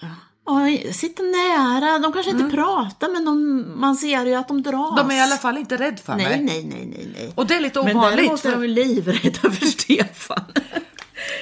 [0.00, 1.98] ja, sitter nära.
[1.98, 4.96] De kanske inte pratar men de, man ser ju att de dras.
[4.96, 6.42] De är i alla fall inte rädd för Nej, mig.
[6.42, 7.32] nej, nej, nej, nej.
[7.34, 8.16] Och det är lite Men ovanligt.
[8.18, 10.44] däremot är de ju livrädda för Stefan.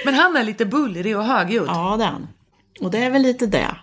[0.04, 1.66] Men han är lite bullrig och högljudd.
[1.68, 2.28] Ja, den.
[2.80, 3.76] Och det är väl lite det.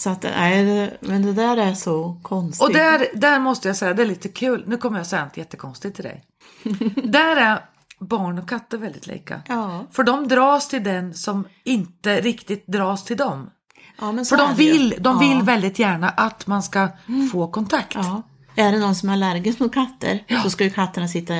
[0.00, 2.62] Så att, nej, men det där är så konstigt.
[2.68, 4.64] Och där, där måste jag säga, det är lite kul.
[4.66, 6.24] Nu kommer jag säga något jättekonstigt till dig.
[7.04, 7.64] där är
[8.00, 9.42] barn och katter väldigt lika.
[9.48, 13.50] Ja, För de dras till den som inte riktigt dras till dem.
[14.00, 15.24] ja men så För de vill, de ja.
[15.24, 15.36] Mm.
[15.36, 16.88] vill väldigt gärna att man ska
[17.32, 17.94] få kontakt.
[17.94, 18.22] Ja.
[18.56, 21.34] Är det någon som är allergisk mot katter så ska ju katterna sitta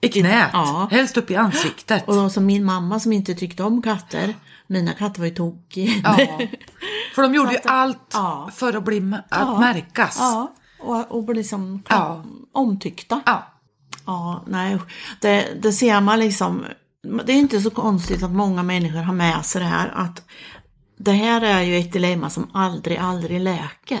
[0.00, 0.88] I knät, Ja.
[0.90, 2.08] helst upp i ansiktet.
[2.08, 4.34] och de som min mamma som inte tyckte om katter,
[4.66, 5.92] mina katter var ju tokiga.
[6.18, 6.40] Ja.
[7.14, 8.50] För de gjorde ju allt Ja.
[8.54, 9.58] för att, bli, att Ja.
[9.60, 10.16] märkas.
[10.20, 11.82] Ja, och, och bli liksom
[12.52, 13.20] omtyckta.
[13.26, 13.46] Ja.
[14.06, 14.78] Ja, nej,
[15.20, 16.64] det, det ser man liksom.
[17.24, 20.22] Det är inte så konstigt att många människor har med sig det här att
[20.96, 24.00] det här är ju ett dilemma som aldrig, aldrig läker.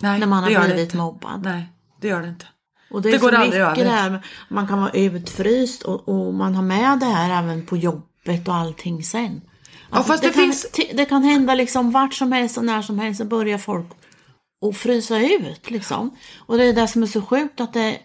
[0.00, 0.96] Nej, när man har blivit inte.
[0.96, 1.42] mobbad.
[1.44, 1.66] Nej,
[2.00, 2.46] det gör det inte.
[2.90, 4.10] Och det är Det så går aldrig över.
[4.10, 8.48] med- man kan vara utfryst och, och man har med det här även på jobbet
[8.48, 9.40] och allting sen.
[9.90, 12.82] Alltså, fast det kan, finns- t- det kan hända liksom vart som helst och när
[12.82, 13.86] som helst så börjar folk
[14.68, 16.16] att frysa ut liksom.
[16.38, 17.98] Och det är det som är så sjukt att, det,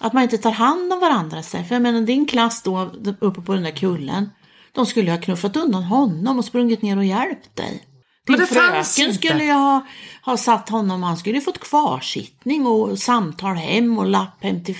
[0.00, 1.42] att man inte tar hand om varandra.
[1.42, 1.64] sen.
[1.64, 4.30] För jag menar din klass då uppe på den där kullen.
[4.72, 7.82] De skulle ju ha knuffat undan honom och sprungit ner och hjälpt dig.
[8.28, 9.86] Men Din det fanns fröken skulle ju ha,
[10.22, 14.76] ha satt honom, han skulle ju fått kvarsittning och samtal hem och lapp hem till,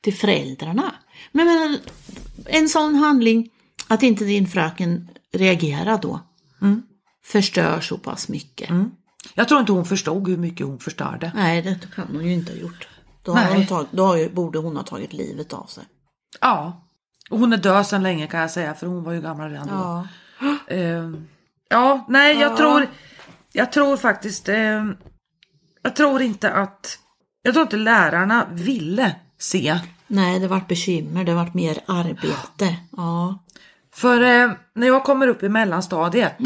[0.00, 0.94] till föräldrarna.
[1.32, 1.78] Men jag menar,
[2.46, 3.48] en sån handling,
[3.88, 6.20] att inte din fröken reagerar då,
[6.62, 6.82] Mm.
[7.24, 8.70] förstör så pass mycket.
[9.34, 11.32] Jag tror inte hon förstod hur mycket hon förstörde.
[11.34, 12.88] Nej, det kan hon ju inte ha gjort.
[13.22, 13.54] Då, Nej.
[13.56, 15.84] hon tagit, då borde hon ha tagit livet av sig.
[16.40, 16.82] Ja.
[17.30, 19.66] Och hon är död sedan länge kan jag säga för hon var ju gammal redan
[19.68, 19.74] då.
[19.74, 20.06] Ja.
[20.74, 21.26] Ehm,
[21.68, 22.56] ja, nej jag Ja.
[22.56, 22.86] tror
[23.52, 24.96] Jag tror faktiskt ehm,
[25.82, 26.98] Jag tror inte att
[27.42, 29.78] Jag tror inte lärarna ville se.
[30.06, 32.76] Nej, det vart bekymmer, det vart mer arbete.
[32.96, 33.43] Ja.
[33.94, 36.36] För eh, när jag kommer upp i mellanstadiet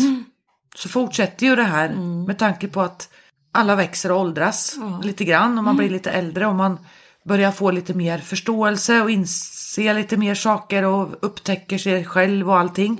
[0.76, 1.88] så fortsätter ju det här
[2.26, 3.08] med tanke på att
[3.52, 5.00] alla växer och åldras Ja.
[5.04, 6.78] lite grann och man blir lite äldre och man
[7.24, 12.58] börjar få lite mer förståelse och inse lite mer saker och upptäcker sig själv och
[12.58, 12.98] allting.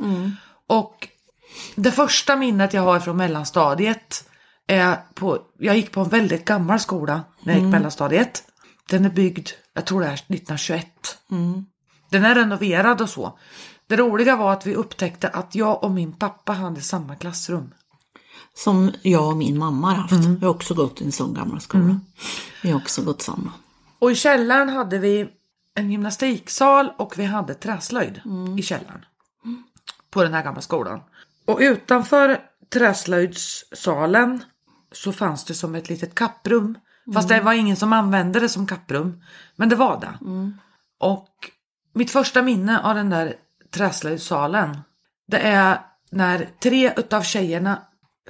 [0.67, 1.09] Och
[1.75, 4.29] det första minnet jag har från mellanstadiet
[4.67, 8.43] är på, jag gick på en väldigt gammal skola när jag gick mellanstadiet.
[8.91, 10.87] Den är byggd, jag tror det är 1921.
[12.11, 13.39] Den är renoverad och så.
[13.89, 17.75] Det roliga var att vi upptäckte att jag och min pappa hade samma klassrum.
[18.55, 20.13] Som jag och min mamma har haft.
[20.13, 20.37] Mm.
[20.37, 22.01] Vi har också gått i en sån gammal skola.
[22.63, 23.53] Vi har också gått samma.
[23.99, 25.29] Och i källaren hade vi
[25.75, 28.21] en gymnastiksal och vi hade träslöjd
[28.59, 29.05] i källaren.
[30.11, 31.01] På den här gamla skolan.
[31.45, 32.41] Och utanför
[32.73, 34.43] träslöjdssalen
[34.93, 36.79] så fanns det som ett litet kapprum.
[37.15, 39.23] Fast det var ingen som använde det som kapprum.
[39.57, 40.19] Men det var det.
[40.99, 41.29] Och
[41.93, 43.35] mitt första minne av den där
[43.71, 44.79] träslöjdssalen
[45.29, 47.83] det är när tre utav tjejerna,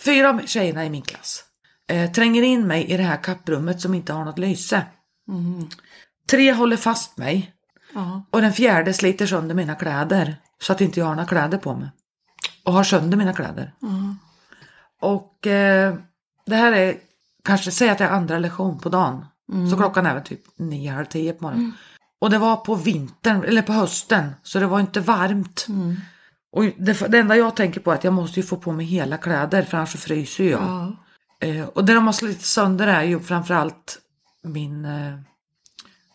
[0.04, 1.44] fyra av tjejerna i min klass
[1.88, 4.86] eh, tränger in mig i det här kapprummet som inte har något lyse.
[6.30, 7.54] Tre håller fast mig
[7.94, 8.22] Ja.
[8.30, 11.74] och den fjärde sliter sönder mina kläder så att inte jag har några kläder på
[11.74, 11.88] mig.
[12.64, 13.72] Och har sönder mina kläder.
[15.00, 15.94] Och eh,
[16.46, 16.96] det här är
[17.44, 19.24] kanske, säg att det är andra lektion på dagen.
[19.70, 21.72] Så klockan är väl typ nio, halv tio på morgonen.
[22.20, 25.66] Och det var på vintern, eller på hösten, så det var inte varmt.
[26.52, 28.86] Och det, det enda jag tänker på är att jag måste ju få på mig
[28.86, 30.62] hela kläder för annars så fryser jag.
[30.62, 30.96] Ja.
[31.40, 33.98] Eh, och det de har slitit sönder är ju framförallt
[34.42, 34.84] min...
[34.84, 35.14] Eh,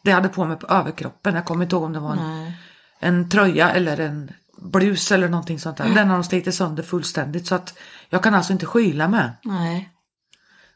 [0.03, 1.35] det jag hade på mig på överkroppen.
[1.35, 2.51] Jag kommer inte ihåg om det var en,
[2.99, 5.89] en tröja eller en blus eller någonting sånt där.
[5.95, 7.77] Den har de slitit sönder fullständigt så att
[8.09, 9.29] jag kan alltså inte skyla mig.
[9.43, 9.89] Nej.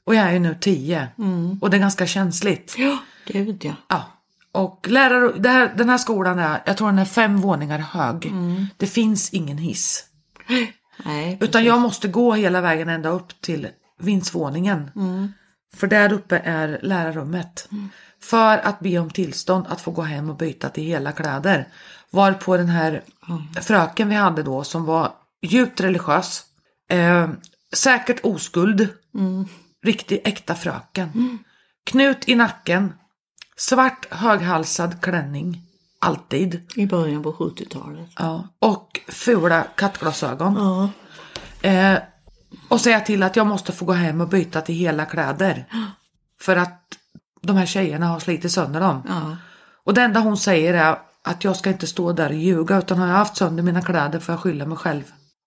[0.04, 1.08] Och jag är ju nu tio
[1.62, 2.76] och det är ganska känsligt.
[2.78, 3.74] Ja, gud ja.
[3.88, 4.17] Ja.
[4.58, 8.34] Och lärare, det här, den här skolan är, jag tror den är fem våningar hög.
[8.78, 10.06] Det finns ingen hiss.
[11.06, 11.38] Nej.
[11.42, 13.68] Utan jag måste gå hela vägen ända upp till
[14.00, 14.92] vindsvåningen.
[15.76, 17.70] För där uppe är lärarrummet.
[18.22, 21.68] För att be om tillstånd att få gå hem och byta till hela kläder.
[22.10, 23.04] Var på den här
[23.62, 26.44] fröken vi hade då som var djupt religiös.
[26.90, 27.30] Eh,
[27.74, 28.88] säkert oskuld.
[29.84, 31.40] Riktig äkta fröken.
[31.86, 32.94] Knut i nacken.
[33.58, 35.62] Svart höghalsad klänning.
[36.00, 36.62] Alltid.
[36.76, 38.10] I början på 70-talet.
[38.18, 38.48] Ja.
[38.60, 40.56] Och fula kattglasögon.
[40.56, 40.90] Ja.
[41.70, 42.00] Eh,
[42.68, 45.66] och säga till att jag måste få gå hem och byta till hela kläder.
[46.42, 46.98] För att
[47.42, 49.04] de här tjejerna har slitit sönder dem.
[49.08, 49.38] Ja.
[49.84, 52.98] Och det enda hon säger är att jag ska inte stå där och ljuga utan
[52.98, 55.04] har jag haft sönder mina kläder får jag skylla mig själv.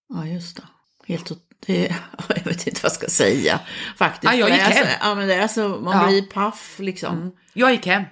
[0.08, 0.62] Ja, just det.
[1.06, 1.30] Helt
[1.66, 1.96] det,
[2.28, 3.60] jag vet inte vad jag ska säga
[3.96, 4.32] faktiskt.
[4.32, 4.86] Ja, jag gick är hem.
[5.00, 6.06] Ja, men det är så, man Ja.
[6.06, 7.32] blir paff liksom.
[7.52, 8.02] Jag gick hem.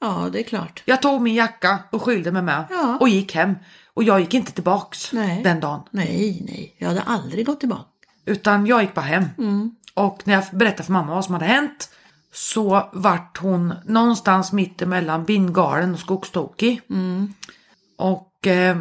[0.00, 0.82] Ja, det är klart.
[0.84, 2.96] Jag tog min jacka och skyllde mig med Ja.
[3.00, 3.54] och gick hem.
[3.94, 5.42] Och jag gick inte tillbaks Nej.
[5.42, 5.80] den dagen.
[5.90, 7.84] Nej, nej, jag hade aldrig gått tillbaka.
[8.26, 9.24] Utan jag gick bara hem.
[9.38, 9.74] Mm.
[9.94, 11.90] Och när jag berättade för mamma vad som hade hänt
[12.32, 16.80] så vart hon någonstans mitt emellan bindgalen och skogstokig.
[16.90, 17.34] Mm.
[17.98, 18.76] Och eh,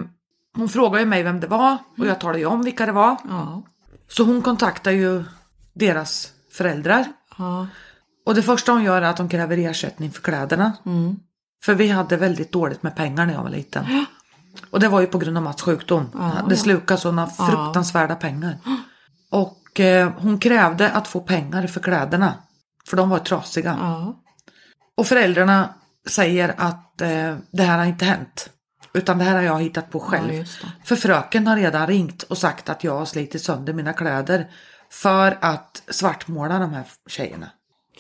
[0.55, 3.17] hon frågade mig vem det var och jag talade ju om vilka det var.
[3.29, 3.63] Ja,
[4.07, 5.23] Så hon kontaktar ju
[5.73, 7.05] deras föräldrar.
[7.37, 7.67] ja,
[8.25, 10.73] Och det första hon gör är att hon kräver ersättning för kläderna.
[10.85, 11.15] Mm.
[11.63, 14.05] För vi hade väldigt dåligt med pengar när jag var liten.
[14.69, 16.09] Och det var ju på grund av Mats sjukdom.
[16.49, 18.57] det slukade sådana fruktansvärda pengar.
[19.31, 22.33] Och eh, hon krävde att få pengar för kläderna.
[22.87, 23.77] För de var trasiga.
[23.81, 24.21] ja.
[24.97, 25.69] Och föräldrarna
[26.07, 28.49] säger att eh, det här har inte hänt.
[28.95, 30.33] Utan det här har jag hittat på själv.
[30.33, 30.67] Ja.
[30.83, 34.47] För fröken har redan ringt och sagt att jag har slitit sönder mina kläder.
[34.89, 37.49] För att svartmåla de här tjejerna.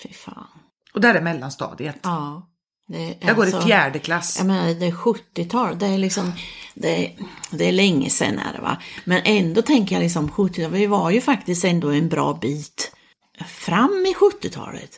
[0.03, 0.47] Fy fan.
[0.93, 1.99] Och där är mellanstadiet.
[2.03, 2.49] Ja.
[2.93, 4.37] Är Jag går i alltså- fjärde klass.
[4.37, 6.31] Jag menar, det är 70-tal, det är liksom,
[6.73, 7.15] det är,
[7.51, 8.77] det är länge sedan är det va.
[9.05, 12.91] Men ändå tänker jag liksom 70-tal, vi var ju faktiskt ändå en bra bit
[13.45, 14.91] fram i 70-talet.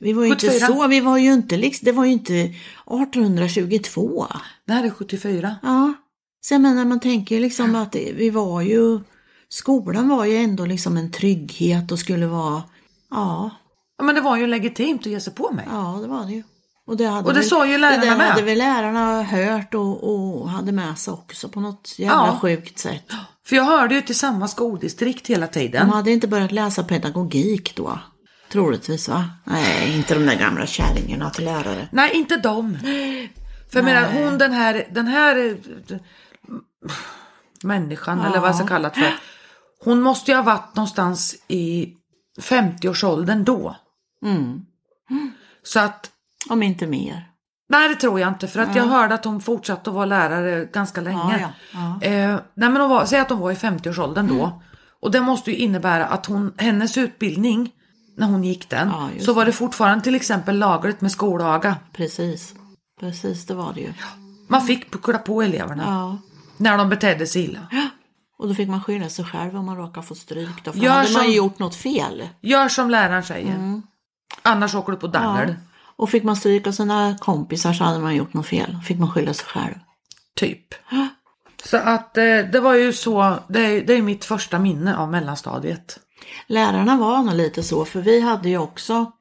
[0.00, 0.52] Vi var ju 74.
[0.54, 4.26] inte så, vi var ju inte liksom, det var ju inte 1822.
[4.66, 5.56] Det här är 74.
[5.62, 5.92] Ja,
[6.40, 9.00] så jag menar man tänker ju liksom att det, vi var ju,
[9.48, 12.62] skolan var ju ändå liksom en trygghet och skulle vara,
[13.10, 13.50] ja,
[13.98, 15.64] Ja, men det var ju legitimt att ge sig på mig.
[15.70, 16.42] Ja, det var det ju.
[16.86, 18.26] Och det, hade Och det väl, sa ju lärarna det med.
[18.30, 22.38] hade väl lärarna hört och, och hade med sig också på något jävla Ja.
[22.42, 23.12] sjukt sätt.
[23.46, 25.86] För jag hörde ju till samma skoldistrikt hela tiden.
[25.88, 27.98] De hade inte börjat läsa pedagogik då.
[28.48, 29.24] Troligtvis va?
[29.44, 31.88] Nej, inte de där gamla kärringarna till lärare.
[31.92, 32.78] Nej, inte dem.
[33.70, 35.56] För jag menar, hon den här, den här
[37.62, 39.12] människan, eller vad jag ska kalla det för.
[39.84, 41.94] Hon måste ju ha varit någonstans i
[42.40, 43.76] 50-årsåldern då.
[44.24, 44.60] Mm.
[45.62, 46.10] Så att,
[46.48, 47.24] Om inte mer.
[47.68, 48.48] nej det tror jag inte.
[48.48, 51.38] För att jag hörde att hon fortsatte att vara lärare ganska länge.
[51.40, 52.06] Ja, ja, ja.
[52.08, 54.62] Eh, nej men hon var, säg att hon var i 50-årsåldern då.
[55.00, 57.70] Och det måste ju innebära att hon, hennes utbildning,
[58.16, 61.76] när hon gick den, Ja, så var det fortfarande till exempel lagligt med skolaga.
[61.92, 62.54] Precis.
[63.00, 63.92] Precis, det var det ju.
[64.48, 66.18] Man fick puckla på eleverna Ja.
[66.56, 67.60] när de betedde sig illa.
[68.38, 70.72] Och då fick man skylla sig själv om man råkade få stryk då.
[70.72, 72.28] För Gör hade man som- ju gjort något fel.
[72.40, 73.54] Gör som läraren säger.
[73.54, 73.82] Mm.
[74.42, 75.54] Annars åker du på dangel.
[75.98, 78.78] Och fick man stryk av sina kompisar så hade man gjort något fel.
[78.84, 79.74] Fick man skylla sig själv.
[80.36, 80.74] Typ.
[81.64, 85.10] Så att eh, det var ju så, det är, det är mitt första minne av
[85.10, 85.98] mellanstadiet.
[86.46, 89.12] Lärarna var nog lite så, för vi hade ju också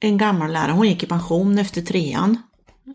[0.00, 2.42] en gammal lärare, hon gick i pension efter trean,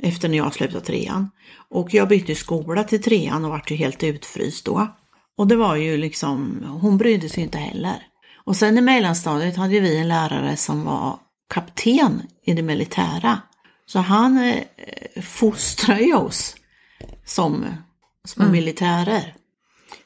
[0.02, 1.32] efter när jag slutade trean.
[1.70, 4.88] Och jag bytte skola till trean och vart ju helt utfryst då.
[5.38, 8.08] Och det var ju liksom, hon brydde sig inte heller.
[8.46, 11.20] Och sen i mellanstadiet hade vi en lärare som var
[11.54, 13.42] kapten i det militära.
[13.86, 14.64] Så han eh,
[15.22, 16.56] fostrade ju oss
[17.26, 17.66] som
[18.28, 19.34] små militärer.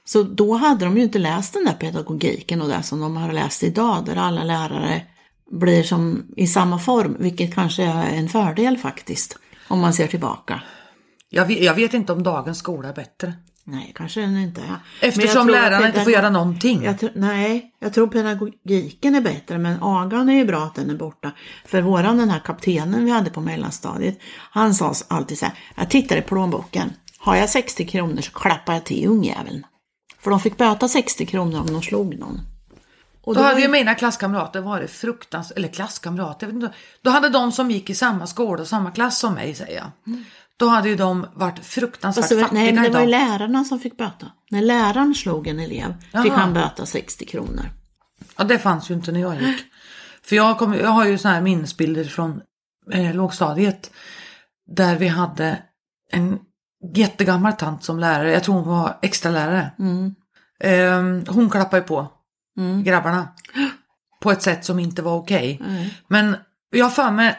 [0.07, 3.33] Så då hade de ju inte läst den där pedagogiken och det som de har
[3.33, 5.01] läst idag, där alla lärare
[5.51, 10.61] blir som i samma form, vilket kanske är en fördel faktiskt, om man ser tillbaka.
[11.29, 13.33] Jag vet, jag vet inte om dagens skola är bättre.
[13.63, 15.07] Nej, kanske den inte är.
[15.07, 16.83] Eftersom lärarna inte får göra någonting.
[16.83, 20.95] Jag nej, jag tror pedagogiken är bättre, men agan är ju bra att den är
[20.95, 21.31] borta.
[21.65, 24.19] För våran, den här kaptenen vi hade på mellanstadiet,
[24.51, 28.73] han sa alltid så här, jag tittar i plånboken, har jag 60 kronor så klappar
[28.73, 29.65] jag till ungjäveln.
[30.27, 32.39] För de fick böta 60 kronor om de slog någon.
[33.21, 36.75] Och Då var hade ju- mina klasskamrater varit fruktansvärt, eller klasskamrater, jag vet inte.
[37.01, 40.15] Då hade de som gick i samma skola och samma klass som mig säger jag.
[40.57, 43.19] Då hade ju de varit fruktansvärt Alltså, fattiga nej, men det var ju idag.
[43.29, 44.31] lärarna som fick böta.
[44.51, 46.37] När läraren slog en elev fick Jaha.
[46.37, 47.65] han böta 60 kronor.
[48.37, 49.57] Ja, det fanns ju inte när jag gick.
[50.23, 52.41] För jag, kom, jag har ju såna här minnesbilder från
[52.91, 53.91] eh, lågstadiet.
[54.75, 55.63] Där vi hade
[56.11, 56.39] en
[56.95, 58.31] jättegammal tant som lärare.
[58.31, 59.71] Jag tror hon var extra lärare.
[60.59, 61.01] Eh,
[61.33, 62.07] hon klappade på
[62.83, 63.27] grabbarna.
[64.21, 65.61] På ett sätt som inte var okej.
[66.07, 66.35] Men
[66.69, 67.35] jag för mig,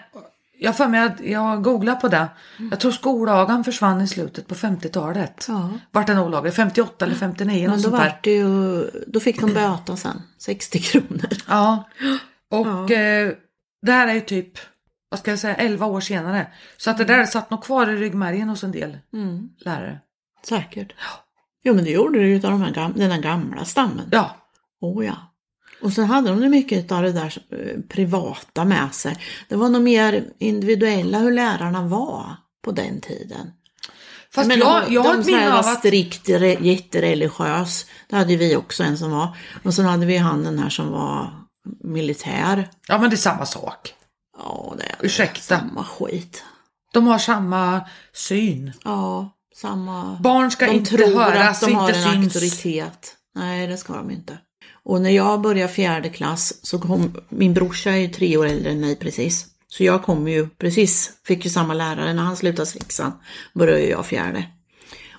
[0.59, 2.29] jag för mig att jag googlade på det.
[2.71, 5.45] Jag tror skolagan försvann i slutet på 50-talet.
[5.49, 5.71] Ja.
[5.91, 6.55] Vart den olaglig?
[6.55, 11.29] 58 eller 59 Men då, var det ju, då fick de böta sen, 60 kronor.
[11.49, 11.89] Ja,
[12.51, 13.33] och Eh,
[13.83, 14.59] det här är ju typ,
[15.09, 16.47] vad ska jag säga, 11 år senare.
[16.77, 20.01] Så att det där satt nog kvar i ryggmärgen hos en del Mm, lärare.
[20.49, 20.93] säkert.
[21.65, 24.09] Jo men det gjorde det ju av de här gam- den här gamla stammen.
[24.13, 24.37] Ja,
[24.81, 25.17] Oh ja.
[25.83, 29.17] Och så hade de mycket av det där eh, privata med sig.
[29.49, 33.51] Det var nog mer individuella hur lärarna var på den tiden.
[34.35, 35.79] Fast Men jag, de, jag de som var att...
[35.79, 37.87] strikt re- jättereligiös.
[38.09, 39.37] Det hade vi också en som var.
[39.63, 41.31] Och sen hade vi han den här som var
[41.85, 42.69] militär.
[42.89, 43.95] Ja men det är samma sak.
[44.39, 45.41] Ja, det är Ursäkta.
[45.41, 46.45] samma skit.
[46.93, 47.81] De har samma
[48.13, 48.73] syn.
[48.85, 50.19] Ja, samma.
[50.21, 52.37] Barn ska de inte tror höras, att de har inte en syns.
[52.37, 53.17] auktoritet.
[53.35, 54.39] Nej, det ska de inte.
[54.85, 58.71] Och när jag började fjärde klass så kom, min brorsa är ju tre år äldre
[58.71, 59.47] än mig precis.
[59.69, 63.13] Så jag kom ju precis, fick ju samma lärare när han slutade sexan,
[63.55, 64.45] började jag fjärde.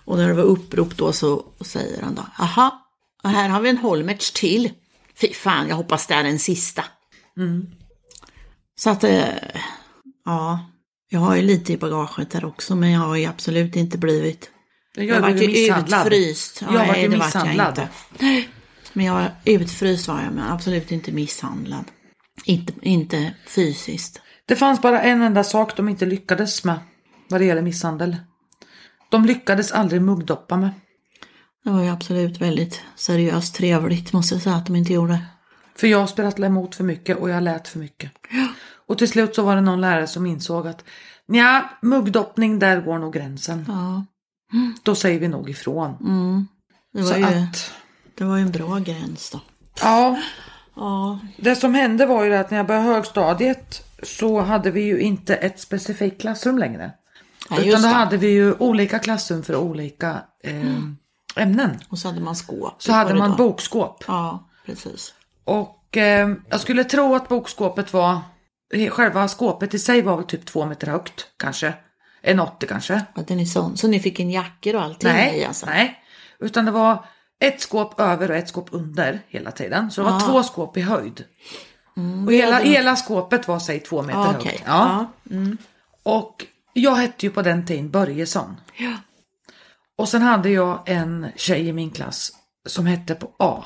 [0.05, 2.87] Och när det var upprop då så säger han då, aha,
[3.23, 4.71] här har vi en Holmertz till.
[5.21, 6.83] Fy fan, jag hoppas det är den sista.
[8.79, 9.25] Så att, eh,
[10.25, 10.59] ja,
[11.09, 14.49] jag har ju lite i bagaget där också, men jag har ju absolut inte blivit
[14.95, 16.01] Jag, jag var ju misshandlad.
[16.01, 16.61] utfryst.
[16.71, 17.69] Jag vart ju misshandlad.
[17.69, 18.43] inte.
[18.93, 21.85] Men jag var utfryst var jag, men absolut inte misshandlad.
[22.45, 24.21] Inte, inte fysiskt.
[24.45, 26.79] Det fanns bara en enda sak de inte lyckades med
[27.29, 28.17] vad det gäller misshandel.
[29.09, 30.69] De lyckades aldrig muggdoppa mig.
[31.63, 35.25] Det var ju absolut väldigt seriöst trevligt måste jag säga att de inte gjorde.
[35.75, 38.11] För jag spelade emot för mycket och jag lät för mycket.
[38.89, 40.83] Och till slut så var det någon lärare som insåg att
[41.25, 43.65] ja, muggdoppning där går nog gränsen.
[43.67, 44.05] Ja,
[44.83, 45.95] Då säger vi nog ifrån.
[46.93, 47.71] det var, Så ju, att,
[48.15, 49.39] det var ju en bra gräns då.
[49.81, 50.17] ja,
[50.75, 54.99] Ja, det som hände var ju att när jag började högstadiet så hade vi ju
[54.99, 56.91] inte ett specifikt klassrum längre.
[57.49, 57.93] ja Utan då det.
[57.93, 60.75] hade vi ju olika klassrum för olika eh,
[61.35, 61.79] ämnen.
[61.89, 62.73] Och så hade man skåp.
[62.83, 63.37] Så hade man korridoren.
[63.51, 64.03] bokskåp.
[64.07, 65.13] Ja, precis.
[65.43, 68.19] Och eh, jag skulle tro att bokskåpet var,
[68.91, 71.73] själva skåpet i sig var väl typ två meter högt kanske.
[72.21, 73.05] En 80 kanske.
[73.13, 73.77] Att den är sån.
[73.77, 75.65] Så ni fick en jackor och allting Nej, i alltså?
[75.65, 75.99] nej.
[76.39, 77.05] Utan det var
[77.39, 79.91] ett skåp över och ett skåp under hela tiden.
[79.91, 80.19] Så det var Ah.
[80.19, 81.23] två skåp i höjd.
[82.27, 84.39] och hela, hade- hela skåpet var säg två meter Ja, högt.
[84.41, 84.61] okej.
[84.65, 85.05] Ja.
[85.23, 85.39] Ja.
[86.03, 88.55] Och jag hette ju på den tiden Börjesson.
[88.77, 88.93] Ja.
[89.97, 92.31] Och sen hade jag en tjej i min klass
[92.67, 93.65] som hette på A.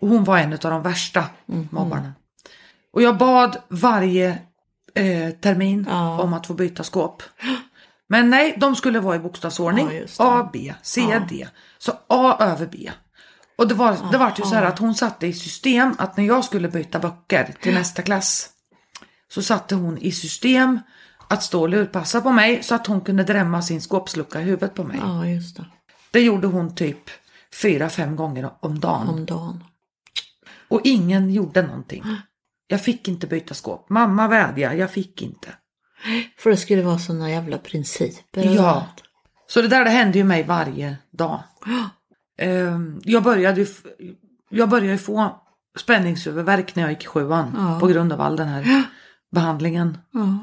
[0.00, 1.68] Och hon var en av de värsta Mhm.
[1.72, 2.12] mobbarna.
[2.96, 4.38] Och jag bad varje
[4.94, 6.20] eh, termin Ja.
[6.22, 7.22] om att få byta skåp.
[8.08, 9.90] Men nej, de skulle vara i bokstavsordning.
[10.18, 10.40] Ja.
[10.40, 11.48] A, B, C, D.
[11.78, 12.90] Så A över B.
[13.56, 16.24] Och det var, det var ju så här att hon satte i system att när
[16.24, 18.48] jag skulle byta böcker till nästa klass
[19.28, 20.80] så satte hon i system
[21.28, 24.74] att stå och lurpassa på mig så att hon kunde drämma sin skåpslucka i huvudet
[24.74, 24.98] på mig.
[25.02, 25.64] ja, just det.
[26.10, 27.10] Det gjorde hon typ
[27.62, 29.08] fyra, fem gånger om dagen.
[29.08, 29.64] Om dagen.
[30.68, 32.04] Och ingen gjorde någonting.
[32.68, 33.88] Jag fick inte byta skåp.
[33.90, 35.48] Mamma vädjade, jag fick inte.
[36.38, 38.44] För det skulle vara såna jävla principer.
[38.44, 38.86] Ja.
[39.48, 41.42] Så det där det hände ju mig varje dag.
[42.38, 43.66] Ehm, Jag började ju,
[44.50, 45.40] jag började få
[45.78, 47.80] spänningshuvudvärk när jag gick i sjuan Ja.
[47.80, 48.84] på grund av all den här
[49.32, 49.98] behandlingen.
[50.10, 50.38] Ja.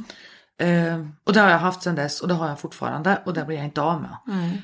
[0.65, 3.45] Ehm, Och det har jag haft sedan dess och det har jag fortfarande och det
[3.45, 4.17] blir jag inte av med.
[4.25, 4.62] Nej.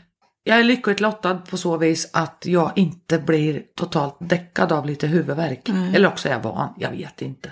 [0.49, 5.07] Jag är lyckligt lottad på så vis att jag inte blir totalt däckad av lite
[5.07, 5.69] huvudvärk.
[5.69, 7.51] Eller också är jag van, jag vet inte.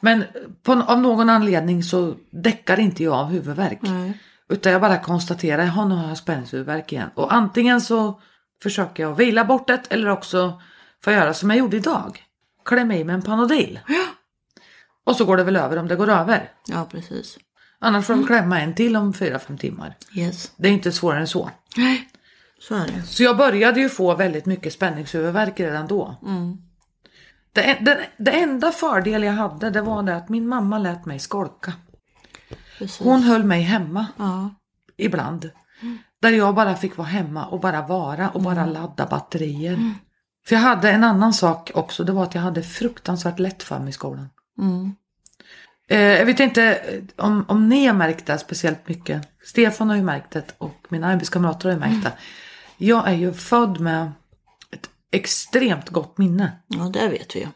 [0.00, 0.24] Men
[0.62, 3.78] på, av någon anledning så däckar inte jag av huvudvärk.
[3.80, 4.18] Nej.
[4.48, 7.10] Utan jag bara konstaterar, jaha nu har jag spänningshuvudvärk igen.
[7.14, 8.20] Och antingen så
[8.62, 10.60] försöker jag vila bort det eller också
[11.04, 12.24] får jag göra som jag gjorde idag.
[12.64, 13.80] Klämma i mig en Panodil.
[15.04, 16.50] Och så går det väl över om det går över.
[16.66, 17.38] Ja, precis.
[17.78, 19.96] Annars får jag klämma en till om 4-5 timmar.
[20.14, 20.52] Yes.
[20.56, 21.50] Det är inte svårare än så.
[21.76, 22.08] Nej.
[22.60, 23.02] Så är det.
[23.02, 26.16] Så jag började ju få väldigt mycket spänningshuvudvärk redan då.
[27.52, 31.18] Det, det, det enda fördel jag hade det var det att min mamma lät mig
[31.18, 31.72] skolka.
[32.78, 32.98] Precis.
[32.98, 34.54] Hon höll mig hemma Ja.
[34.96, 35.50] ibland.
[36.22, 39.94] Där jag bara fick vara hemma och bara vara och bara ladda batterier.
[40.46, 43.78] För jag hade en annan sak också, det var att jag hade fruktansvärt lätt för
[43.78, 44.28] mig i skolan.
[44.58, 44.94] Mm.
[45.88, 49.28] Eh, jag vet inte eh, om, om ni har märkt det speciellt mycket.
[49.44, 52.12] Stefan har ju märkt det och mina arbetskamrater har ju märkt det.
[52.78, 54.12] Jag är ju född med
[54.70, 56.52] ett extremt gott minne.
[56.66, 57.46] ja, det vet vi ju.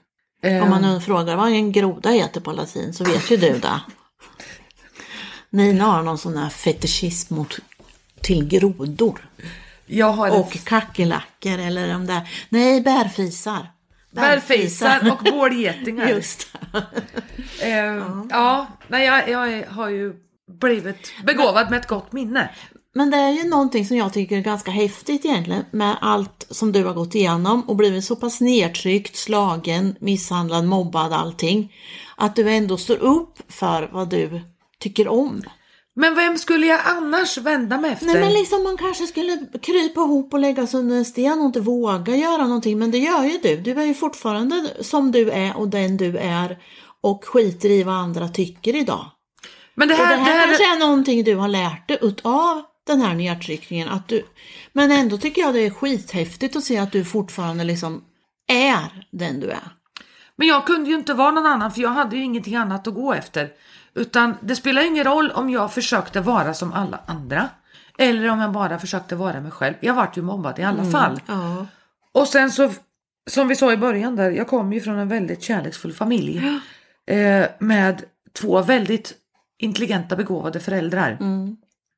[0.60, 3.80] Om man nu frågar vad en groda heter på latin så vet ju du det.
[5.50, 7.58] Nina har någon sån här fetischism mot,
[8.20, 9.28] till grodor.
[10.12, 13.70] har Och kackerlackor eller de där, nej bärfisar.
[14.10, 16.08] bärfisar och bålgetingar.
[16.14, 16.56] Just.
[17.62, 17.70] Eh,
[18.30, 20.14] ja, nej, jag, jag har ju
[20.60, 22.50] blivit begåvad med ett gott minne.
[22.94, 26.72] Men det är ju någonting som jag tycker är ganska häftigt egentligen med allt som
[26.72, 31.72] du har gått igenom och blivit så pass nedtryckt, slagen, misshandlad, mobbad, allting.
[32.16, 34.40] Att du ändå står upp för vad du
[34.78, 35.42] tycker om.
[35.94, 38.06] Men vem skulle jag annars vända mig efter?
[38.06, 41.46] Nej men liksom man kanske skulle krypa ihop och lägga sig under en sten och
[41.46, 42.78] inte våga göra någonting.
[42.78, 43.56] Men det gör ju du.
[43.56, 46.58] Du är ju fortfarande som du är och den du är
[47.00, 49.10] och skiter i vad andra tycker idag.
[49.74, 51.98] Men det Och här, det här det här kanske är någonting du har lärt dig
[52.00, 53.88] utav den här nedtryckningen.
[53.88, 54.22] Att du,
[54.72, 58.04] men ändå tycker jag det är skithäftigt att se att du fortfarande liksom
[58.46, 59.68] är den du är.
[60.36, 62.94] Men jag kunde ju inte vara någon annan för jag hade ju ingenting annat att
[62.94, 63.48] gå efter.
[63.94, 67.48] Utan det spelar ingen roll om jag försökte vara som alla andra.
[67.98, 69.74] Eller om jag bara försökte vara mig själv.
[69.80, 71.20] Jag vart ju mobbad i alla fall.
[71.26, 71.66] Ja.
[72.12, 72.70] Och sen så,
[73.30, 76.60] som vi sa i början där, jag kommer ju från en väldigt kärleksfull familj.
[77.06, 79.14] Eh, med två väldigt
[79.58, 81.18] intelligenta begåvade föräldrar.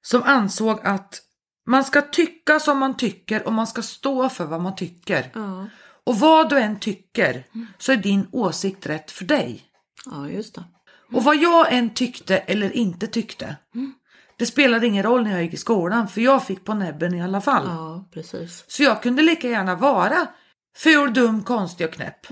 [0.03, 1.21] Som ansåg att
[1.67, 5.31] man ska tycka som man tycker och man ska stå för vad man tycker.
[5.35, 5.67] Ja.
[6.05, 7.47] Och vad du än tycker
[7.79, 9.63] så är din åsikt rätt för dig.
[10.07, 10.65] ja, just det.
[11.13, 13.57] Och vad jag än tyckte eller inte tyckte.
[14.37, 17.23] Det spelade ingen roll när jag gick i skolan för jag fick på näbben i
[17.23, 17.65] alla fall.
[17.67, 18.65] Ja, precis.
[18.69, 20.27] Så jag kunde lika gärna vara
[20.77, 22.27] ful, dum, konstig och knäpp.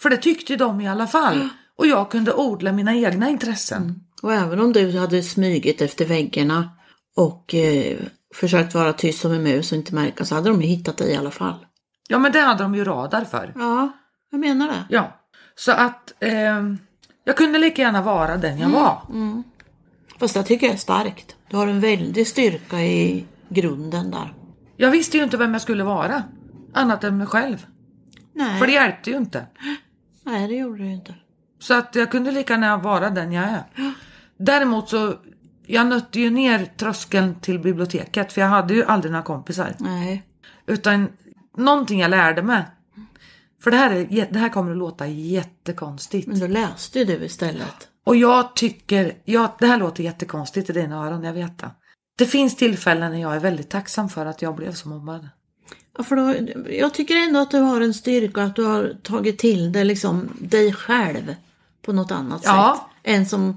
[0.00, 1.48] För det tyckte de i alla fall.
[1.78, 4.00] Och jag kunde odla mina egna intressen.
[4.22, 6.70] Och även om du hade smygit efter väggarna
[7.16, 7.98] och eh,
[8.34, 11.12] försökt vara tyst som en mus och inte märka så hade de ju hittat dig
[11.12, 11.66] i alla fall.
[12.08, 13.52] Ja men det hade de ju radar för.
[13.54, 13.92] Ja,
[14.30, 14.84] jag menar det.
[14.88, 15.20] Ja.
[15.54, 16.62] Så att eh,
[17.24, 19.02] jag kunde lika gärna vara den jag var.
[20.18, 21.36] Fast jag tycker det är starkt.
[21.50, 24.34] Du har en väldig styrka i grunden där.
[24.76, 26.22] Jag visste ju inte vem jag skulle vara.
[26.72, 27.66] Annat än mig själv.
[28.32, 29.46] Nej, För det hjälpte ju inte.
[30.22, 31.14] Nej det gjorde du inte.
[31.58, 33.62] Så att jag kunde lika gärna vara den jag är.
[34.38, 35.14] Däremot så,
[35.66, 39.74] jag nötte ju ner tröskeln till biblioteket för jag hade ju aldrig några kompisar.
[39.78, 40.22] Nej.
[40.66, 41.08] Utan
[41.56, 42.62] någonting jag lärde mig.
[43.62, 46.26] För det här, är, det här kommer att låta jättekonstigt.
[46.28, 47.88] Men då läste ju du istället.
[48.04, 51.70] Och jag tycker, ja, det här låter jättekonstigt i dina öron, jag vet det.
[52.18, 55.28] Det finns tillfällen när jag är väldigt tacksam för att jag blev så mobbad.
[55.98, 56.34] Ja, för då,
[56.70, 60.28] jag tycker ändå att du har en styrka, att du har tagit till det liksom
[60.40, 61.34] dig själv
[61.82, 62.76] på något annat Ja.
[62.78, 63.12] sätt.
[63.14, 63.56] Än som,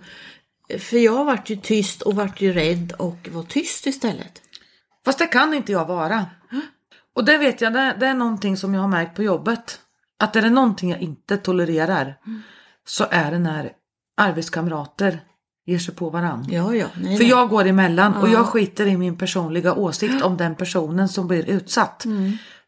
[0.79, 4.41] för jag vart ju tyst och vart ju rädd och var tyst istället.
[5.05, 6.25] Fast det kan inte jag vara.
[7.15, 9.79] Och det vet jag, det, det är någonting som jag har märkt på jobbet.
[10.19, 12.15] Att är det någonting jag inte tolererar
[12.87, 13.71] så är det när
[14.17, 15.19] arbetskamrater
[15.65, 16.45] ger sig på varann.
[16.49, 16.87] Ja, ja.
[16.95, 17.29] Nej, För nej.
[17.29, 21.49] jag går emellan och jag skiter i min personliga åsikt om den personen som blir
[21.49, 22.05] utsatt.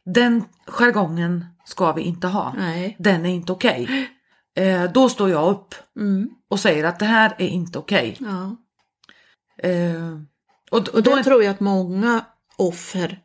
[0.06, 2.54] Den jargongen ska vi inte ha.
[2.58, 2.96] Nej.
[3.00, 4.10] Den är inte okej.
[4.58, 6.30] Eh, då står jag upp Mm.
[6.52, 8.18] Och säger att det här är inte okej.
[8.20, 8.56] Ja.
[9.70, 10.18] Eh,
[10.72, 12.26] och, och det tror jag att många
[12.58, 13.20] offer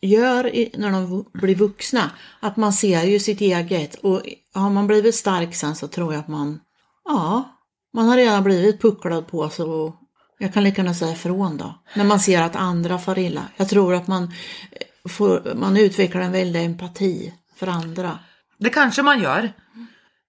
[0.00, 2.10] gör i, när de blir vuxna.
[2.40, 4.22] Att man ser ju sitt eget och
[4.54, 6.60] har man blivit stark sen så tror jag att man,
[7.04, 7.56] ja,
[7.92, 9.96] man har redan blivit pucklad på och
[10.38, 11.74] jag kan lika gärna säga ifrån då.
[11.94, 13.42] När man ser att andra far illa.
[13.56, 18.18] Jag tror att man, eh, får, man utvecklar en väldig empati för andra.
[18.58, 19.52] Det kanske man gör.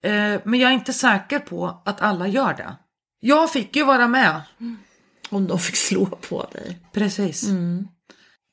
[0.04, 2.76] Eh, men jag är inte säker på att alla gör det.
[3.20, 4.42] Jag fick ju vara med.
[5.30, 6.80] Om de fick slå på dig.
[6.94, 7.50] Precis.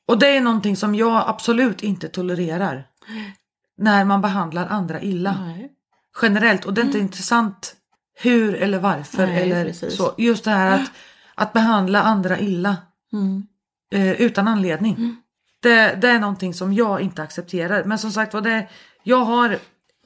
[0.07, 2.87] Och det är någonting som jag absolut inte tolererar.
[3.77, 5.37] När man behandlar andra illa.
[5.41, 5.71] Nej.
[6.21, 6.65] Generellt.
[6.65, 7.75] Och det är inte intressant
[8.19, 9.27] hur eller varför.
[9.27, 9.97] Nej, eller precis.
[9.97, 10.13] så.
[10.17, 10.91] Just det här att,
[11.35, 12.77] att behandla andra illa.
[13.13, 13.47] Mm.
[13.91, 15.17] eh, utan anledning.
[15.59, 17.83] Det, det är någonting som jag inte accepterar.
[17.83, 18.67] Men som sagt var,
[19.03, 19.57] jag har,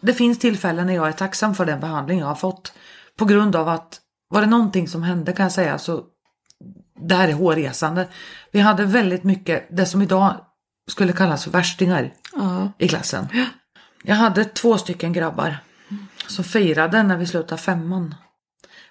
[0.01, 2.73] det finns tillfällen när jag är tacksam för den behandling jag har fått.
[3.17, 6.03] På grund av att var det någonting som hände kan jag säga så
[6.99, 8.07] det här är hårresande.
[8.51, 10.35] Vi hade väldigt mycket det som idag
[10.91, 12.71] skulle kallas för värstingar Ja.
[12.77, 13.27] i klassen.
[14.03, 15.57] Jag hade två stycken grabbar
[16.27, 18.15] som firade när vi slutade femman.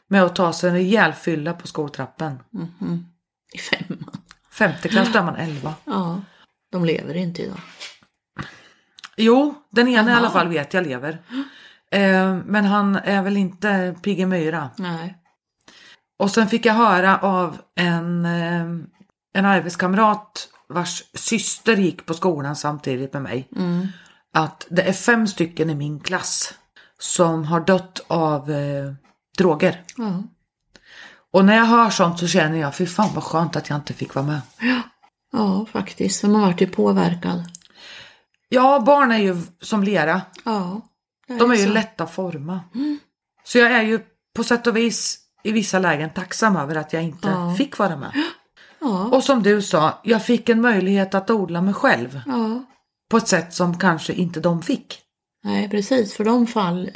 [0.09, 2.39] Med att ta sig en rejäl fylla på skoltrappen.
[3.53, 4.11] I femman.
[4.53, 5.75] Femte klass, då är man elva.
[5.85, 6.21] Ja.
[6.73, 7.61] De lever inte idag.
[9.21, 10.19] Jo, den ena i Jaha.
[10.19, 11.23] alla fall vet jag lever.
[11.91, 14.71] Eh, men han är väl inte Pigge Myra.
[14.77, 15.17] Nej.
[16.19, 18.65] Och sen fick jag höra av en, eh,
[19.35, 23.49] en arbetskamrat vars syster gick på skolan samtidigt med mig.
[24.35, 26.55] Att det är fem stycken i min klass
[26.99, 28.93] som har dött av eh,
[29.39, 29.83] droger.
[29.97, 30.23] Ja.
[31.33, 33.95] Och när jag hör sånt så känner jag, fy fan vad skönt att jag inte
[33.95, 34.41] fick vara med.
[35.33, 36.21] Ja, faktiskt.
[36.21, 37.45] För man vart ju påverkad.
[38.53, 40.23] Ja, barn är ju som lera.
[40.45, 40.81] Ja.
[41.29, 41.73] det De är ju så.
[41.73, 42.61] lätta att forma.
[43.45, 44.01] Så jag är ju
[44.37, 47.55] på sätt och vis i vissa lägen tacksam över att jag inte Ja.
[47.59, 48.13] fick vara med.
[48.83, 49.05] Ja.
[49.07, 52.65] Och som du sa, jag fick en möjlighet att odla mig själv ja.
[53.11, 54.99] på ett sätt som kanske inte de fick.
[55.45, 56.15] Nej, precis.
[56.15, 56.91] För de fall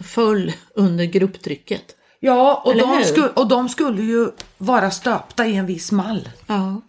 [0.00, 1.96] föll under grupptrycket.
[2.20, 6.28] Ja, och de, skulle, och de skulle ju vara stöpta i en viss mall.
[6.46, 6.80] Ja.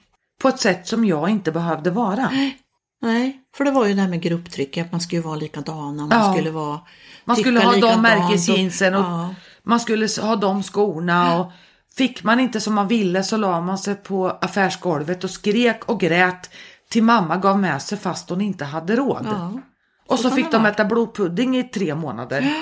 [0.42, 2.30] På ett sätt som jag inte behövde vara.
[2.32, 2.58] Nej,
[3.58, 6.34] för det var ju det här med grupptryck, att man skulle vara likadana, man Ja.
[6.34, 6.80] skulle vara
[7.26, 9.36] Man skulle ha de märkesjeansen och ja.
[9.64, 11.40] man skulle ha de skorna.
[11.40, 11.52] Och
[11.96, 16.00] fick man inte som man ville så la man sig på affärsgolvet och skrek och
[16.00, 16.50] grät
[16.90, 19.26] till mamma gav med sig fast hon inte hade råd.
[19.30, 19.52] Ja.
[20.08, 22.54] och så kan fick de äta blodpudding i tre månader.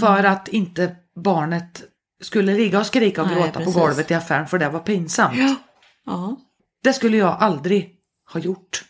[0.00, 1.82] För att inte barnet
[2.22, 3.74] skulle ligga och skrika och Nej, gråta precis.
[3.74, 5.58] på golvet i affären för det var pinsamt.
[6.06, 6.36] ja.
[6.82, 7.96] Det skulle jag aldrig
[8.32, 8.84] ha gjort.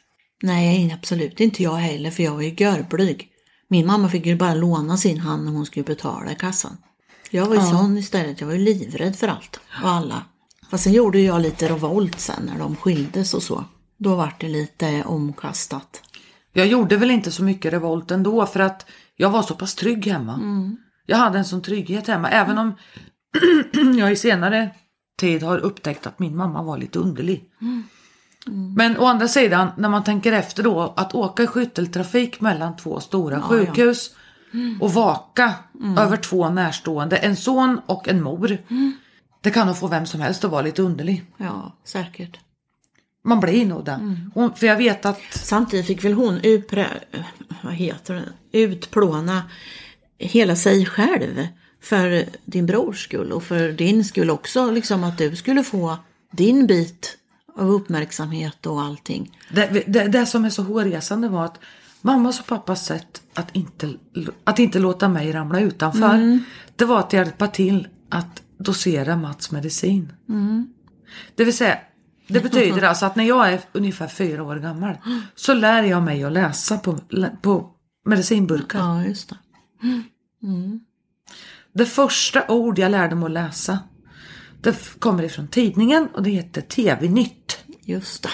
[0.45, 3.29] Nej, absolut inte jag heller, för jag var ju görblyg.
[3.69, 6.77] Min mamma fick ju bara låna sin hand när hon skulle betala i kassan.
[7.31, 10.23] Jag var ju sån istället, jag var ju livrädd för allt och alla.
[10.71, 13.65] Fast sen gjorde jag lite revolt sen när de skildes och så.
[13.99, 16.03] Då var det lite omkastat.
[16.53, 18.87] Jag gjorde väl inte så mycket revolt ändå för att
[19.17, 20.41] jag var så pass trygg hemma.
[21.07, 22.75] Jag hade en sån trygghet hemma även om
[23.99, 24.71] jag i senare
[25.19, 27.45] tid har upptäckt att min mamma var lite underlig.
[28.47, 33.01] Men å andra sidan när man tänker efter då att åka i skytteltrafik mellan två
[33.01, 34.11] stora sjukhus
[34.81, 35.55] och vaka
[35.99, 38.59] över två närstående, en son och en mor.
[39.41, 41.25] Det kan nog få vem som helst att vara lite underlig.
[41.37, 42.39] Ja, säkert.
[43.25, 44.17] Man blir nog det.
[44.35, 46.87] Hon, för jag vet att Samtidigt fick väl hon utprä...
[47.63, 48.59] vad heter det?
[48.59, 49.43] utplåna
[50.19, 51.47] hela sig själv
[51.83, 54.71] för din brors skull och för din skull också.
[54.71, 55.97] Liksom att du skulle få
[56.31, 57.19] din bit
[57.57, 59.39] av uppmärksamhet och allting.
[59.53, 61.59] Det, det, det som är så hårresande var att
[62.01, 63.95] mammas och pappas sätt att inte,
[64.45, 66.39] att inte låta mig ramla utanför,
[66.77, 70.13] det var att hjälpa till att dosera Mats medicin.
[71.35, 71.79] Det vill säga,
[72.29, 74.99] det betyder alltså att när jag är ungefär fyra år gammal
[75.35, 76.99] så lär jag mig att läsa på,
[77.43, 77.71] på
[78.05, 78.79] medicinburkar.
[78.79, 79.37] Ja, just det.
[81.73, 83.79] Det första ord jag lärde mig att läsa,
[84.61, 87.44] det kommer ifrån tidningen och det heter TV-nytt.
[87.85, 88.28] Just det.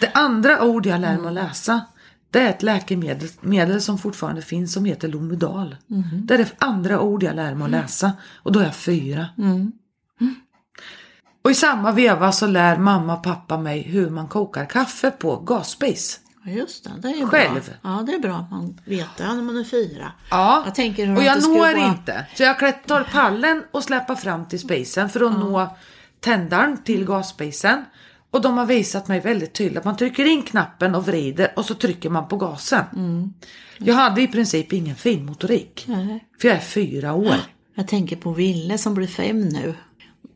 [0.00, 1.80] Det andra ord jag lär mig att läsa
[2.30, 5.76] det är ett läkemedel medel som fortfarande finns som heter Lomudal.
[6.12, 8.12] Det är det andra ord jag lär mig att läsa
[8.42, 9.26] och då är jag fyra.
[11.44, 15.36] Och i samma veva så lär mamma och pappa mig hur man kokar kaffe på
[15.36, 16.20] gasspis.
[16.44, 16.90] Ja, just det.
[17.02, 17.54] Det är Själv.
[17.64, 17.74] bra.
[17.82, 20.12] Ja, det är bra att man vet det när man är fyra.
[20.30, 22.26] Ja, Jag tänker hur och jag når vara- inte.
[22.34, 25.76] Så jag tar pallen och släpper fram till spisen för att nå
[26.20, 27.84] tändaren till gasspisen.
[28.36, 31.64] Och de har visat mig väldigt tydligt att man trycker in knappen och vrider och
[31.64, 32.84] så trycker man på gasen.
[33.78, 35.84] Jag hade i princip ingen finmotorik.
[35.88, 36.28] Nej.
[36.40, 37.36] För jag är fyra år.
[37.74, 39.74] Jag tänker på Ville som blir fem nu.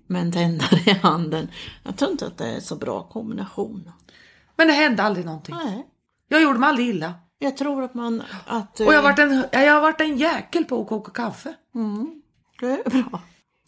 [0.06, 1.48] Med en tändare i handen.
[1.82, 3.92] Jag tror inte att det är så bra kombination.
[4.56, 5.54] Men det hände aldrig någonting.
[5.64, 5.86] Nej.
[6.28, 7.14] Jag gjorde mig aldrig illa.
[7.38, 8.22] Jag tror att man...
[8.46, 11.12] Att, Och jag har eh, varit en, jag har varit en jäkel på att koka
[11.12, 11.54] kaffe.
[12.60, 13.20] Det är bra.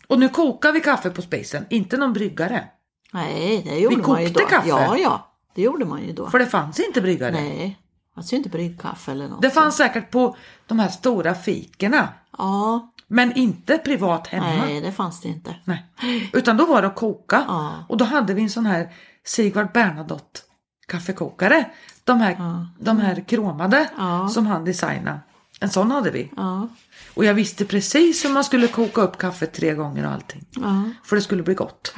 [0.07, 2.69] Och nu kokar vi kaffe på spisen, inte någon bryggare.
[3.13, 4.35] Nej, det gjorde Vi man ju då.
[4.41, 4.69] kokte kaffe.
[4.69, 5.29] Ja, ja.
[5.55, 6.31] Det gjorde man ju då.
[6.31, 7.33] För det fanns inte bryggare.
[7.33, 7.79] Nej.
[8.17, 9.43] Alltså inte bryggkaffe eller något.
[9.43, 10.37] Det fanns säkert på
[10.67, 12.09] de här stora fikerna.
[12.39, 12.93] Ja.
[13.09, 14.47] Men inte privat hemma.
[14.47, 15.55] Nej, det fanns det inte.
[15.65, 15.85] Nej.
[16.33, 17.45] Utan då var det att koka.
[17.49, 17.85] Ja.
[17.89, 18.89] Och då hade vi en sån här
[19.25, 20.41] Sigvard Bernadotte
[20.89, 21.71] kaffekokare.
[22.05, 24.29] De här, de här kromade Ja.
[24.29, 25.21] som han designade.
[25.61, 26.31] En sån hade vi.
[26.37, 26.69] Ja.
[27.15, 30.45] Och jag visste precis hur man skulle koka upp kaffet tre gånger och allting.
[30.51, 30.83] Ja.
[31.05, 31.95] För det skulle bli gott.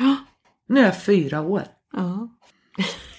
[0.68, 1.62] Nu är jag fyra år.
[1.92, 2.28] Ja.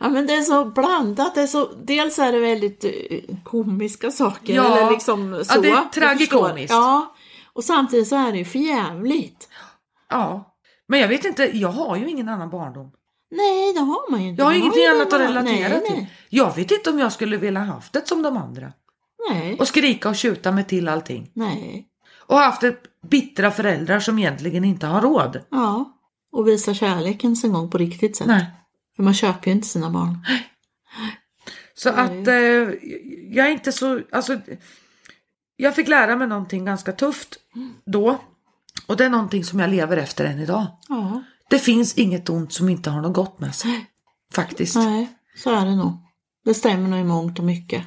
[0.00, 1.34] ja men det är så blandat.
[1.34, 2.90] Det är så, dels är det väldigt eh,
[3.44, 4.54] komiska saker.
[4.54, 4.78] Ja.
[4.78, 5.54] Eller liksom så.
[5.54, 6.70] Ja, det är tragikomiskt.
[6.70, 7.14] Ja.
[7.52, 9.48] Och samtidigt så är det ju förjävligt.
[10.08, 10.56] Ja.
[10.88, 12.92] Men jag vet inte, jag har ju ingen annan barndom.
[13.30, 14.40] Nej, det har man ju inte.
[14.40, 15.96] Jag har Man ingenting ju annat att relatera nej, till.
[15.96, 16.12] Nej.
[16.28, 18.72] Jag vet inte om jag skulle vilja haft det som de andra.
[19.30, 19.56] Nej.
[19.58, 21.30] Och skrika och tjuta mig till allting.
[21.32, 21.88] nej.
[22.28, 25.40] Och haft ett bittra föräldrar som egentligen inte har råd.
[25.50, 25.92] Ja.
[26.32, 28.26] Och visa kärleken en gång på riktigt sätt.
[28.26, 28.46] Nej.
[28.96, 30.26] För man köper ju inte sina barn.
[31.74, 32.34] Så att eh,
[33.30, 34.40] jag är inte så, alltså
[35.56, 37.36] jag fick lära mig någonting ganska tufft
[37.86, 38.18] då.
[38.86, 40.66] Och det är någonting som jag lever efter än idag.
[40.88, 41.22] Ja.
[41.50, 43.86] Det finns inget ont som inte har något gott med sig.
[44.32, 44.76] Faktiskt.
[44.76, 45.92] Nej, så är det nog.
[46.44, 47.82] Det stämmer nog i mångt och mycket.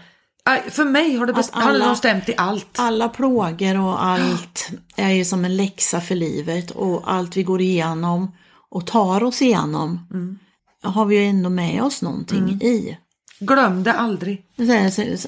[0.69, 2.67] För mig har det, best- Att har det alla- i allt.
[2.79, 7.61] Alla plågor och allt är ju som en läxa för livet och allt vi går
[7.61, 8.31] igenom
[8.69, 10.07] och tar oss igenom
[10.83, 12.97] har vi ju ändå med oss någonting i.
[13.39, 14.43] Glöm det aldrig.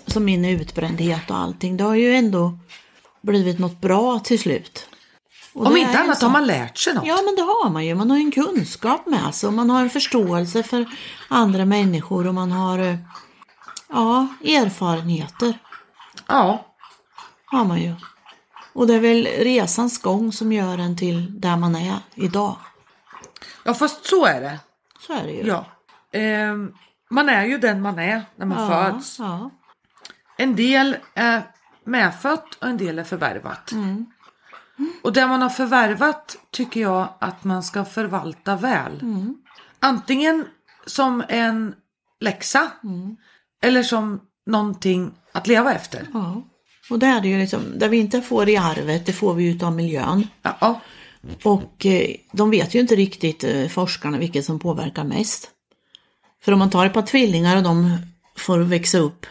[0.07, 2.59] Som min utbrändhet och allting, det har ju ändå
[3.22, 4.88] blivit något bra till slut.
[5.53, 7.07] Och Om inte annat så- har man lärt sig något.
[7.07, 9.82] Ja men det har man ju, man har en kunskap med sig och man har
[9.82, 10.86] en förståelse för
[11.28, 12.95] andra människor och man har eh,
[13.92, 15.60] ja, erfarenheter.
[16.28, 16.66] Ja.
[17.46, 17.96] Har man ju.
[18.74, 22.56] Och det är väl resans gång som gör en till där man är idag.
[23.64, 24.60] Ja, fast så är det.
[25.00, 25.48] Så är det ju.
[25.48, 25.66] Ja.
[26.12, 26.74] Ehm,
[27.10, 29.20] man är ju den man är när man föds.
[29.20, 29.52] Ja.
[30.38, 31.44] En del är
[31.84, 33.72] medfött och en del är förvärvat.
[33.72, 34.06] Mm.
[35.02, 39.00] Och det man har förvärvat tycker jag att man ska förvalta väl.
[39.02, 39.36] Mm.
[39.80, 40.48] Antingen
[40.86, 41.76] som en
[42.20, 43.18] läxa Mm.
[43.62, 46.07] Eller som någonting att leva efter.
[46.14, 46.43] ja.
[46.89, 49.43] Och det är det ju liksom, det vi inte får i arvet, det får vi
[49.43, 50.28] ju av miljön.
[50.41, 50.82] Ja,
[51.43, 55.49] Och eh, de vet ju inte riktigt, eh, forskarna, vilket som påverkar mest.
[56.43, 57.97] För om man tar ett par tvillingar och de
[58.38, 59.26] får växa upp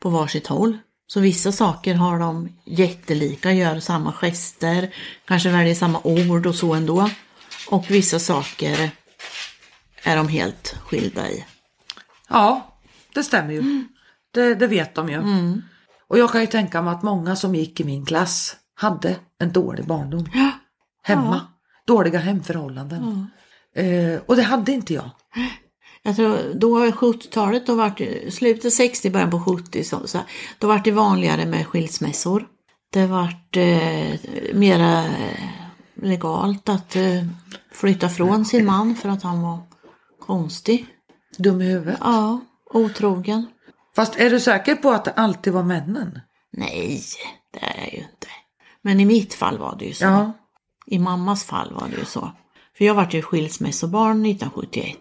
[0.00, 0.78] på varsitt håll.
[1.06, 6.74] Så vissa saker har de jättelika, gör samma gester, kanske väljer samma ord och så
[6.74, 7.10] ändå.
[7.70, 8.90] Och vissa saker
[10.02, 11.44] är de helt skilda i.
[12.28, 12.75] ja
[13.16, 13.84] det stämmer ju.
[14.30, 15.22] Det, det vet de ju.
[16.08, 19.52] Och jag kan ju tänka mig att många som gick i min klass hade en
[19.52, 20.26] dålig barndom.
[21.02, 21.40] Hemma.
[21.86, 23.30] Dåliga hemförhållanden.
[23.74, 25.10] Eh, och det hade inte jag.
[26.02, 30.18] Jag tror då 70-talet, då var det, slutet 60, början på 70, så, så,
[30.58, 32.46] då var det vanligare med skilsmässor.
[32.92, 34.14] Det vart eh,
[34.54, 35.48] mera eh,
[36.02, 37.24] legalt att eh,
[37.72, 39.58] flytta från sin man för att han var
[40.20, 40.86] konstig.
[41.38, 41.98] Dum i huvudet.
[42.00, 42.40] Ja,
[42.76, 43.46] otrogen.
[43.96, 46.20] Fast är du säker på att det alltid var männen?
[46.52, 47.02] Nej,
[47.52, 48.26] det är jag ju inte.
[48.82, 50.04] Men i mitt fall var det ju så.
[50.04, 50.32] Ja.
[50.86, 52.32] I mammas fall var det ju så.
[52.78, 54.96] För jag vart ju skilsmässobarn 1971.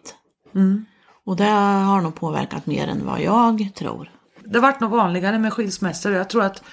[0.55, 0.85] Mm.
[1.25, 4.11] Och det har nog påverkat mer än vad jag tror.
[4.43, 6.11] Det vart nog vanligare med skilsmässor.
[6.11, 6.63] Jag tror att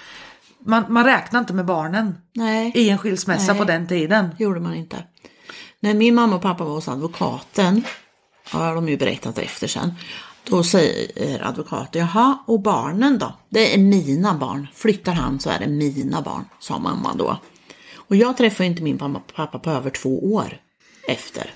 [0.65, 2.71] man, man räknar inte med barnen Nej.
[2.75, 3.59] i en skilsmässa Nej.
[3.59, 4.35] på den tiden.
[4.39, 5.03] gjorde man inte.
[5.79, 7.83] När min mamma och pappa var hos advokaten,
[8.51, 9.93] har de ju berättat efter sen,
[10.49, 13.33] då säger advokaten, jaha, och barnen då?
[13.49, 14.67] Det är mina barn.
[14.73, 17.37] Flyttar han så är det mina barn, sa mamma då.
[17.95, 20.57] Och jag träffade inte min mamma och pappa på över två år
[21.07, 21.53] efter.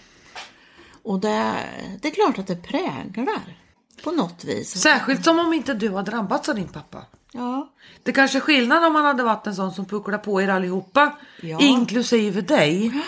[1.03, 1.53] Och det,
[2.01, 3.57] det är klart att det präglar
[4.03, 4.81] på något vis.
[4.81, 7.05] Särskilt som om inte du har drabbats av din pappa.
[7.31, 7.73] Ja,
[8.03, 11.17] Det kanske är skillnad om man hade varit en sån som pucklar på er allihopa,
[11.41, 11.59] Ja.
[11.59, 13.01] inklusive dig.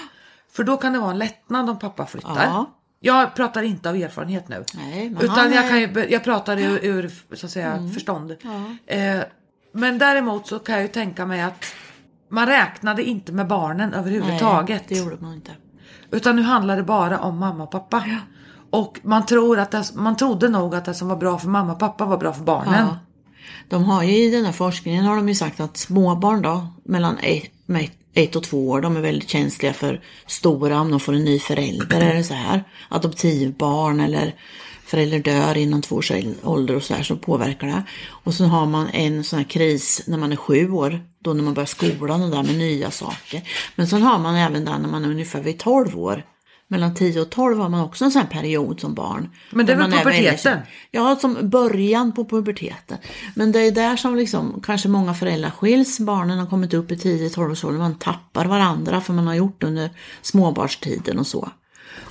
[0.51, 2.45] För då kan det vara en lättnad om pappa flyttar.
[2.45, 2.65] Ja.
[2.99, 4.55] Jag pratar inte av erfarenhet nu.
[4.55, 5.93] Utan Nej, han jag, Mm.
[5.93, 8.31] kan ju, jag pratar ur, ur så att säga, förstånd.
[8.87, 9.19] Eh,
[9.73, 11.65] men däremot så kan jag ju tänka mig att
[12.29, 14.81] man räknade inte med barnen överhuvudtaget.
[14.81, 15.51] Nej, det gjorde man inte.
[16.11, 18.03] Utan nu handlar det bara om mamma och pappa.
[18.69, 21.73] Och man, tror att det, man trodde nog att det som var bra för mamma
[21.73, 22.87] och pappa var bra för barnen.
[22.87, 22.97] Ja.
[23.69, 27.17] De har ju i den här forskningen har de ju sagt att småbarn då, mellan
[27.17, 31.13] ett, med ett och två år, de är väldigt känsliga för stora, om de får
[31.13, 32.63] en ny förälder eller så här.
[32.89, 34.35] Adoptivbarn eller
[34.85, 36.11] förälder dör inom två års
[36.43, 37.83] ålder och så här så påverkar det.
[38.07, 41.43] Och så har man en sån här kris när man är sju år, då när
[41.43, 43.41] man börjar skolan och där med nya saker.
[43.75, 46.23] Men sen har man även där när man är ungefär vid 12 år.
[46.71, 49.29] Mellan 10 och 12 har man också en sån här period som barn.
[49.51, 50.59] Men det är väl puberteten?
[50.91, 52.97] Ja, som början på puberteten.
[53.35, 55.99] Men det är där som liksom, kanske många föräldrar skiljs.
[55.99, 57.79] Barnen har kommit upp i 10-12 års ålder.
[57.79, 59.89] Man tappar varandra för man har gjort under
[60.21, 61.49] småbarnstiden och så.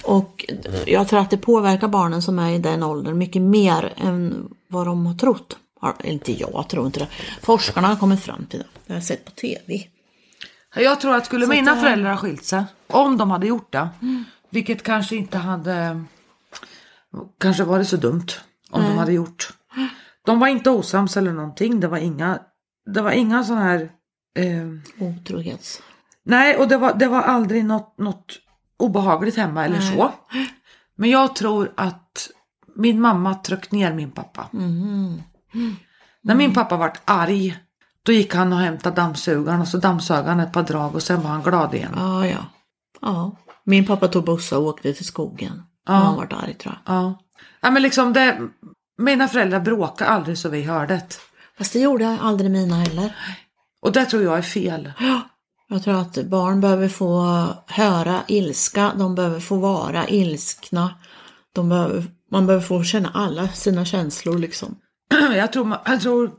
[0.04, 0.44] Och
[0.86, 4.86] jag tror att det påverkar barnen som är i den åldern mycket mer än vad
[4.86, 5.56] de har trott.
[6.04, 7.08] Inte jag tror inte det.
[7.42, 8.66] Forskarna har kommit fram till det.
[8.86, 9.82] Det har jag sett på TV.
[10.76, 13.72] Jag tror att skulle Så mina det- föräldrar ha skilt sig, om de hade gjort
[13.72, 13.88] det,
[14.50, 16.04] vilket kanske inte hade
[17.40, 18.26] kanske varit så dumt
[18.70, 19.52] om de hade gjort.
[20.24, 22.38] De var inte osams eller någonting, det var inga,
[22.94, 23.90] det var inga sån här
[24.36, 25.82] eh, Otrohets.
[26.22, 28.38] Nej, och det var, det var aldrig något, något
[28.76, 29.96] obehagligt hemma eller Nej.
[29.96, 30.12] så.
[30.94, 32.30] Men jag tror att
[32.76, 34.48] min mamma tryckte ner min pappa.
[34.52, 35.22] Mhm.
[36.22, 37.58] När min pappa vart arg,
[38.02, 41.22] då gick han och hämtade dammsugaren och så dammsög han ett par drag och sen
[41.22, 41.92] var han glad igen.
[41.96, 42.46] Ja, ja.
[43.00, 43.36] ja.
[43.68, 45.62] Min pappa tog bussa och åkte till skogen.
[45.86, 45.92] Ja.
[45.92, 46.94] Han vart arg tror jag.
[46.94, 47.18] Ja.
[47.60, 48.40] ja men liksom det,
[48.98, 51.18] mina föräldrar bråkade aldrig så vi hörde det.
[51.58, 53.16] Fast det gjorde aldrig mina heller.
[53.82, 54.92] Och det tror jag är fel.
[55.68, 60.94] Jag tror att barn behöver få höra ilska, de behöver få vara ilskna.
[61.54, 64.78] De behöver, man behöver få känna alla sina känslor liksom.
[65.34, 66.30] Jag tror, jag tror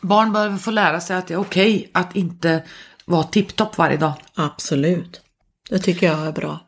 [0.00, 2.62] barn behöver få lära sig att det är okej att inte
[3.04, 4.12] vara tipptopp varje dag.
[4.34, 5.23] Absolut.
[5.70, 6.60] Det tycker jag är bra.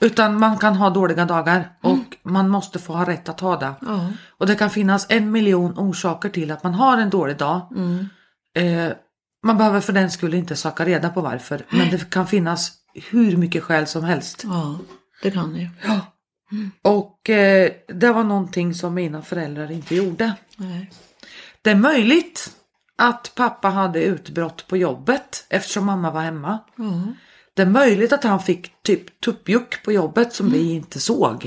[0.00, 3.74] Utan man kan ha dåliga dagar och man måste få ha rätt att ha det.
[3.80, 4.12] Ja.
[4.38, 7.60] Och det kan finnas en miljon orsaker till att man har en dålig dag.
[8.54, 8.92] Eh,
[9.44, 11.62] man behöver för den skull inte söka reda på varför.
[11.70, 12.72] Men det kan finnas
[13.10, 14.42] hur mycket skäl som helst.
[14.44, 14.78] Ja,
[15.22, 15.68] det kan det ju.
[16.82, 20.32] Och eh, det var någonting som mina föräldrar inte gjorde.
[20.56, 20.90] Nej.
[21.62, 22.50] Det är möjligt
[22.98, 26.58] att pappa hade utbrott på jobbet eftersom mamma var hemma.
[27.54, 31.46] Det är möjligt att han fick typ tuppjuck på jobbet som vi inte såg.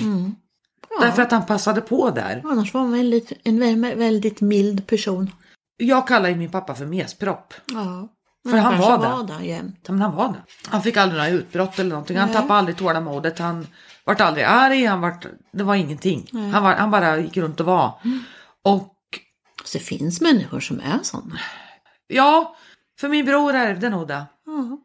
[1.01, 2.41] Därför att han passade på där.
[2.45, 5.31] Annars var han väldigt, en vä- väldigt mild person.
[5.77, 7.53] Jag kallar ju min pappa för mespropp.
[7.73, 8.07] Ja.
[8.51, 9.09] För han kanske var det.
[9.09, 9.89] var där jämt.
[9.89, 10.43] Men han var det.
[10.69, 12.17] Han fick aldrig några utbrott eller någonting.
[12.17, 13.39] Han tappade aldrig tålamodet.
[13.39, 13.67] Han
[14.05, 14.85] vart aldrig arg.
[14.85, 16.29] Han vart, det var ingenting.
[16.53, 17.99] Han, var, han bara gick runt och var.
[18.63, 18.93] Och
[19.63, 21.39] Så det finns människor som är sådana.
[22.07, 22.55] ja,
[22.99, 24.25] för min bror ärvde nog det.
[24.45, 24.77] Ja.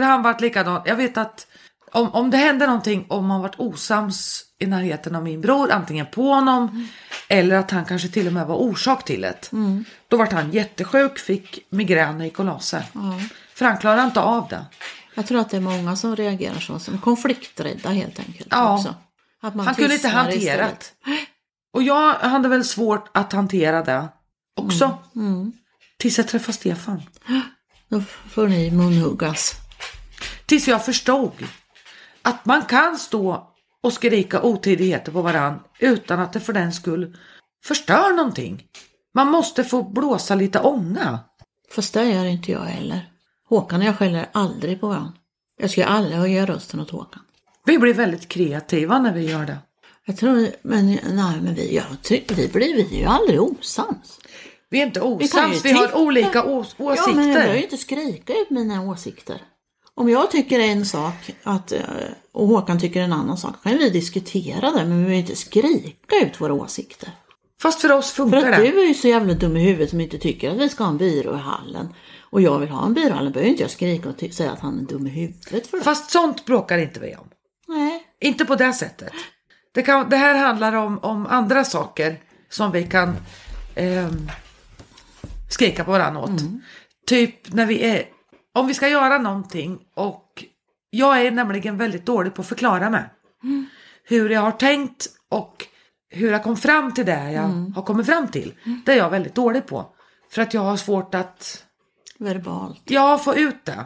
[0.00, 0.82] För han vart likadan.
[0.84, 1.46] Jag vet att
[1.92, 6.06] om, om det hände någonting, om han vart osams i närheten av min bror, antingen
[6.06, 6.88] på honom
[7.28, 9.50] eller att han kanske till och med var orsak till det.
[10.08, 12.82] Då vart han jättesjuk, fick migrän och gick och la sig.
[13.54, 14.64] För han klarade inte av det.
[15.14, 18.48] Jag tror att det är många som reagerar så, som konflikträdda helt enkelt.
[18.50, 18.74] Ja.
[18.74, 18.94] Också.
[19.42, 21.10] Att man Han kunde inte hantera det.
[21.72, 24.08] Och jag hade väl svårt att hantera det
[24.56, 24.98] också.
[25.98, 27.02] Tills jag träffade Stefan.
[27.88, 29.59] Då får ni munhuggas.
[30.50, 31.32] Tills jag förstod
[32.22, 33.48] att man kan stå
[33.82, 37.16] och skrika otidigheter på varann utan att det för den skull
[37.64, 38.64] förstör någonting.
[39.14, 41.18] Man måste få blåsa lite ånga.
[41.74, 43.10] Fast det gör inte jag heller.
[43.48, 45.12] Håkan och jag skäller aldrig på varandra.
[45.60, 47.22] Jag skulle aldrig höja rösten åt Håkan.
[47.66, 49.58] Vi blir väldigt kreativa när vi gör det.
[50.04, 51.84] Jag tror, men nej, men vi, jag,
[52.36, 54.20] vi blir vi är ju aldrig osams.
[54.70, 55.98] Vi är inte osams, vi, har titta.
[55.98, 57.62] olika ås- Ja, men jag behöver ju åsikter.
[57.62, 59.40] inte skrika ut mina åsikter.
[60.00, 61.80] Om jag tycker en sak att, eh,
[62.32, 66.16] och Håkan tycker en annan sak, kan vi diskutera det, men vi behöver inte skrika
[66.22, 67.10] ut våra åsikter.
[67.62, 68.70] Fast för oss För funkar att det.
[68.70, 70.90] du är ju så jävla dum i huvudet som inte tycker att vi ska ha
[70.90, 71.94] en byrå i hallen.
[72.30, 74.60] Och jag vill ha en byrå i hallen, behöver inte jag skrika och säga att
[74.60, 75.84] han är dum i huvudet för det.
[75.84, 77.28] Fast sånt bråkar inte vi om.
[77.68, 78.02] Nej.
[78.20, 79.12] Inte på det sättet.
[79.74, 82.20] Det, kan, det här handlar om, om andra saker
[82.50, 83.16] som vi kan
[83.74, 84.30] ehm,
[85.50, 86.40] skrika på varandra åt.
[87.06, 88.04] Typ när vi är,
[88.54, 90.44] om vi ska göra någonting och
[90.90, 93.04] jag är nämligen väldigt dålig på att förklara mig.
[94.04, 95.66] Hur jag har tänkt och
[96.10, 98.54] hur jag kom fram till det jag har kommit fram till.
[98.86, 99.86] Det är jag väldigt dålig på.
[100.30, 101.64] För att jag har svårt att
[102.18, 102.82] Verbalt.
[102.84, 103.84] jag får ut det.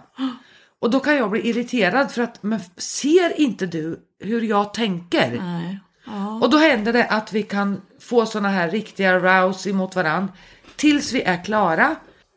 [0.81, 5.39] Och då kan jag bli irriterad för att men ser inte du hur jag tänker?
[5.41, 5.81] Nej.
[6.07, 6.41] Ja.
[6.43, 10.33] Och då händer det att vi kan få såna här riktiga rouse emot varann
[10.77, 11.97] tills vi är klara.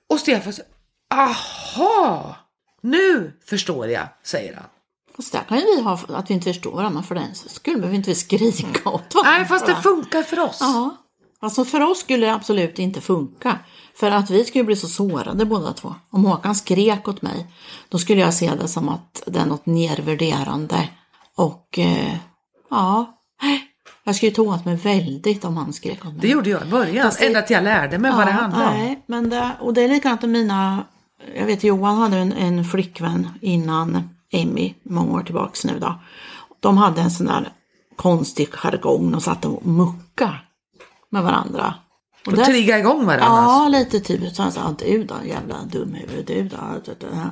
[0.10, 0.72] Och Stefan säger,
[1.14, 2.36] aha,
[2.82, 4.66] nu förstår jag, säger han.
[5.16, 7.90] Fast där kan ju vi ha att vi inte förstår varandra för den skull behöver
[7.90, 9.32] vi inte skrika åt varandra.
[9.38, 10.58] Nej, fast det funkar för oss.
[10.60, 10.98] Ja.
[11.40, 13.60] Alltså för oss skulle det absolut inte funka.
[13.96, 15.96] För att vi skulle bli så sårade båda två.
[16.12, 17.48] Om Håkan skrek åt mig,
[17.90, 20.90] då skulle jag se det som att det är något nedvärderande.
[21.36, 22.16] Och eh,
[22.70, 23.14] ja,
[24.04, 26.22] jag skulle ta åt mig väldigt om han skrek åt mig.
[26.22, 28.68] Det gjorde jag i början, Fast det- ända till jag lärde mig vad det handlar
[28.68, 28.74] om.
[28.74, 30.84] Nej, men det, och det är likadant med mina,
[31.36, 36.00] jag vet Johan hade en, en flickvän innan Emmy, många år tillbaks nu då.
[36.60, 37.50] De hade en sån där
[37.96, 40.36] konstig jargong, de satt och mucka
[41.10, 41.74] med varandra.
[42.26, 43.26] Och Och där- trigga igång varandra.
[43.28, 46.58] Ja, lite typ så han sa, du då jävla dumhuvud, du då.
[46.86, 47.32] det- det här."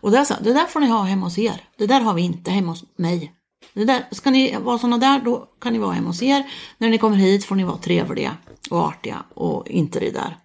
[0.00, 1.60] Och där sa det där får ni ha hemma hos er.
[1.78, 3.32] Det där har vi inte hemma hos mig.
[3.74, 6.44] Det där, ska ni vara sådana där, då kan ni vara hemma hos er.
[6.78, 8.36] När ni kommer hit får ni vara trevliga
[8.70, 10.36] och artiga och inte det där.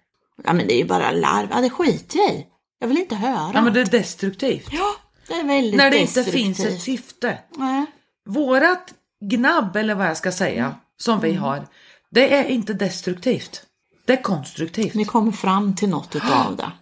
[0.44, 2.46] Ja men det är ju bara larv, ja det skiter jag i.
[2.78, 3.50] Jag vill inte höra.
[3.54, 4.68] Ja, men det är destruktivt.
[4.72, 4.94] Ja,
[5.28, 7.38] det är väldigt När det inte finns ett syfte.
[7.56, 7.86] Nej.
[8.28, 11.66] Vårat gnabb, eller vad jag ska säga, som vi har,
[12.10, 13.62] det är inte destruktivt.
[14.06, 14.94] Det är konstruktivt.
[14.94, 16.72] Ni kommer fram till något utav det.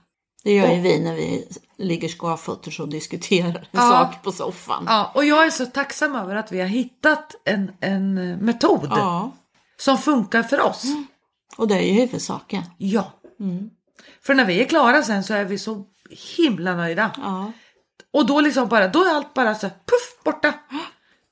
[0.45, 1.45] Det gör ju vi när vi
[1.78, 3.90] ligger skavfötters och diskuterar en Ja.
[3.90, 4.84] sak på soffan.
[4.88, 9.30] Ja, och jag är så tacksam över att vi har hittat en, en metod Ja,
[9.76, 10.84] som funkar för oss.
[11.57, 12.62] och det är ju huvudsaken.
[12.78, 13.12] Ja.
[14.27, 15.85] För när vi är klara sen så är vi så
[16.37, 17.11] himla nöjda.
[17.16, 17.53] Ja.
[18.12, 20.55] Och då liksom bara, då är allt bara så här, puff borta.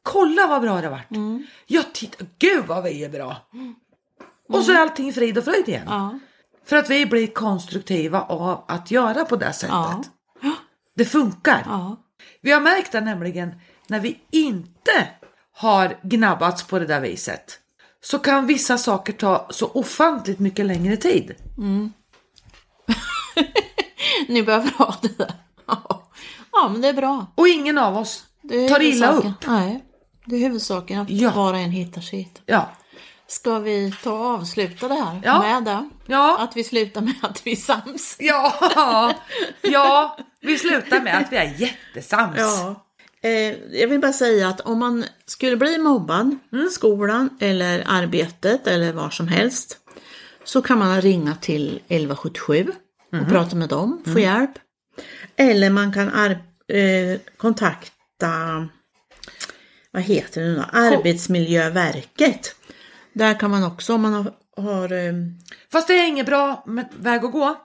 [0.03, 1.41] Kolla vad bra det har varit.
[1.67, 3.37] Ja, titta, gud vad vi är bra.
[4.49, 5.87] Och så är allting frid och fröjd igen.
[5.87, 6.19] Ja.
[6.65, 9.71] För att vi blir konstruktiva av att göra på det sättet.
[9.71, 10.03] Ja.
[10.95, 11.67] Det funkar.
[12.41, 13.55] Vi har märkt det nämligen
[13.87, 15.09] när vi inte
[15.53, 17.59] har gnabbats på det där viset.
[18.05, 21.35] Så kan vissa saker ta så ofantligt mycket längre tid.
[21.57, 21.91] Ni
[24.43, 25.33] behöver ha det där.
[25.67, 26.11] Ja.
[26.53, 27.27] ja, men det är bra.
[27.35, 29.25] Och ingen av oss Det tar illa upp.
[29.47, 29.85] Nej,
[30.25, 31.31] det är huvudsaken att Ja.
[31.31, 32.43] var och en hittar sitt.
[32.47, 32.71] Ja.
[33.27, 35.41] Ska vi ta och avsluta det här Ja.
[35.43, 35.91] med det?
[36.07, 36.37] Ja.
[36.39, 38.17] Att vi slutar med att vi är sams.
[38.21, 38.55] Ja,
[39.63, 42.39] ja, vi slutar med att vi är jättesams.
[43.25, 43.31] Eh,
[43.81, 46.69] jag vill bara säga att om man skulle bli mobbad, Mm.
[46.71, 49.79] skolan eller arbetet eller var som helst,
[50.45, 52.73] så kan man ringa till 1177
[53.21, 54.51] och prata med dem, få hjälp.
[55.37, 56.09] Eller man kan
[56.69, 58.69] eh, kontakta,
[59.91, 60.65] vad heter det nu?
[60.73, 62.55] Arbetsmiljöverket.
[63.13, 65.13] Där kan man också om man har, har eh,
[65.73, 67.57] Fast det är ingen bra med- väg att gå.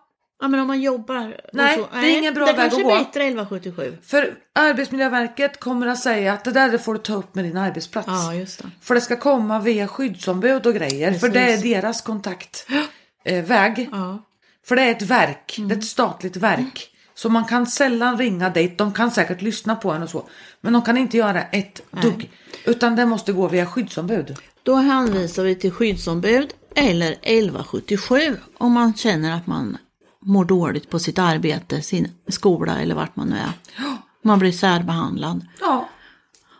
[0.41, 1.41] ja men om man jobbar.
[1.53, 2.95] Nej, så, det är ingen bra det väg att kanske gå.
[2.95, 3.97] är bättre 1177.
[4.03, 7.57] För Arbetsmiljöverket kommer att säga att det där det får du ta upp med din
[7.57, 8.07] arbetsplats.
[8.07, 8.69] Ja, just det.
[8.81, 11.13] För det ska komma via skyddsombud och grejer.
[11.13, 13.79] För det är deras kontaktväg.
[13.79, 13.87] Eh.
[13.91, 14.23] Ja.
[14.67, 15.71] För det är ett verk, det Mm.
[15.71, 16.89] är ett statligt verk.
[17.15, 20.29] Så man kan sällan ringa dit, de kan säkert lyssna på en och så.
[20.61, 22.29] Men de kan inte göra ett dugg.
[22.65, 24.35] Utan det måste gå via skyddsombud.
[24.63, 29.77] Då hänvisar vi till skyddsombud eller 1177 om man känner att man
[30.21, 33.51] mår dåligt på sitt arbete, sin skola eller vart man nu är.
[34.21, 35.47] Man blir särbehandlad.
[35.61, 35.89] Ja,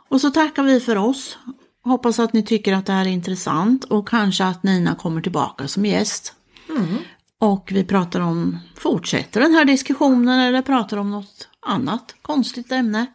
[0.10, 1.38] Och så tackar vi för oss.
[1.84, 5.68] Hoppas att ni tycker att det här är intressant och kanske att Nina kommer tillbaka
[5.68, 6.34] som gäst.
[7.40, 13.06] Och vi pratar om, fortsätter den här diskussionen eller pratar om något annat konstigt ämne.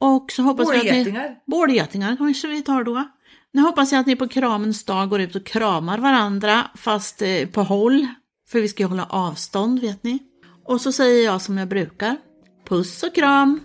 [0.00, 1.36] Och så hoppas vi att ni...
[1.46, 3.04] Bålgetingar kanske vi tar då.
[3.52, 7.46] Nu hoppas jag att ni på kramens dag går ut och kramar varandra fast eh,
[7.46, 8.06] på håll.
[8.48, 10.18] För vi ska ju hålla avstånd vet ni.
[10.64, 12.16] Och så säger jag som jag brukar.
[12.68, 13.60] Puss och kram!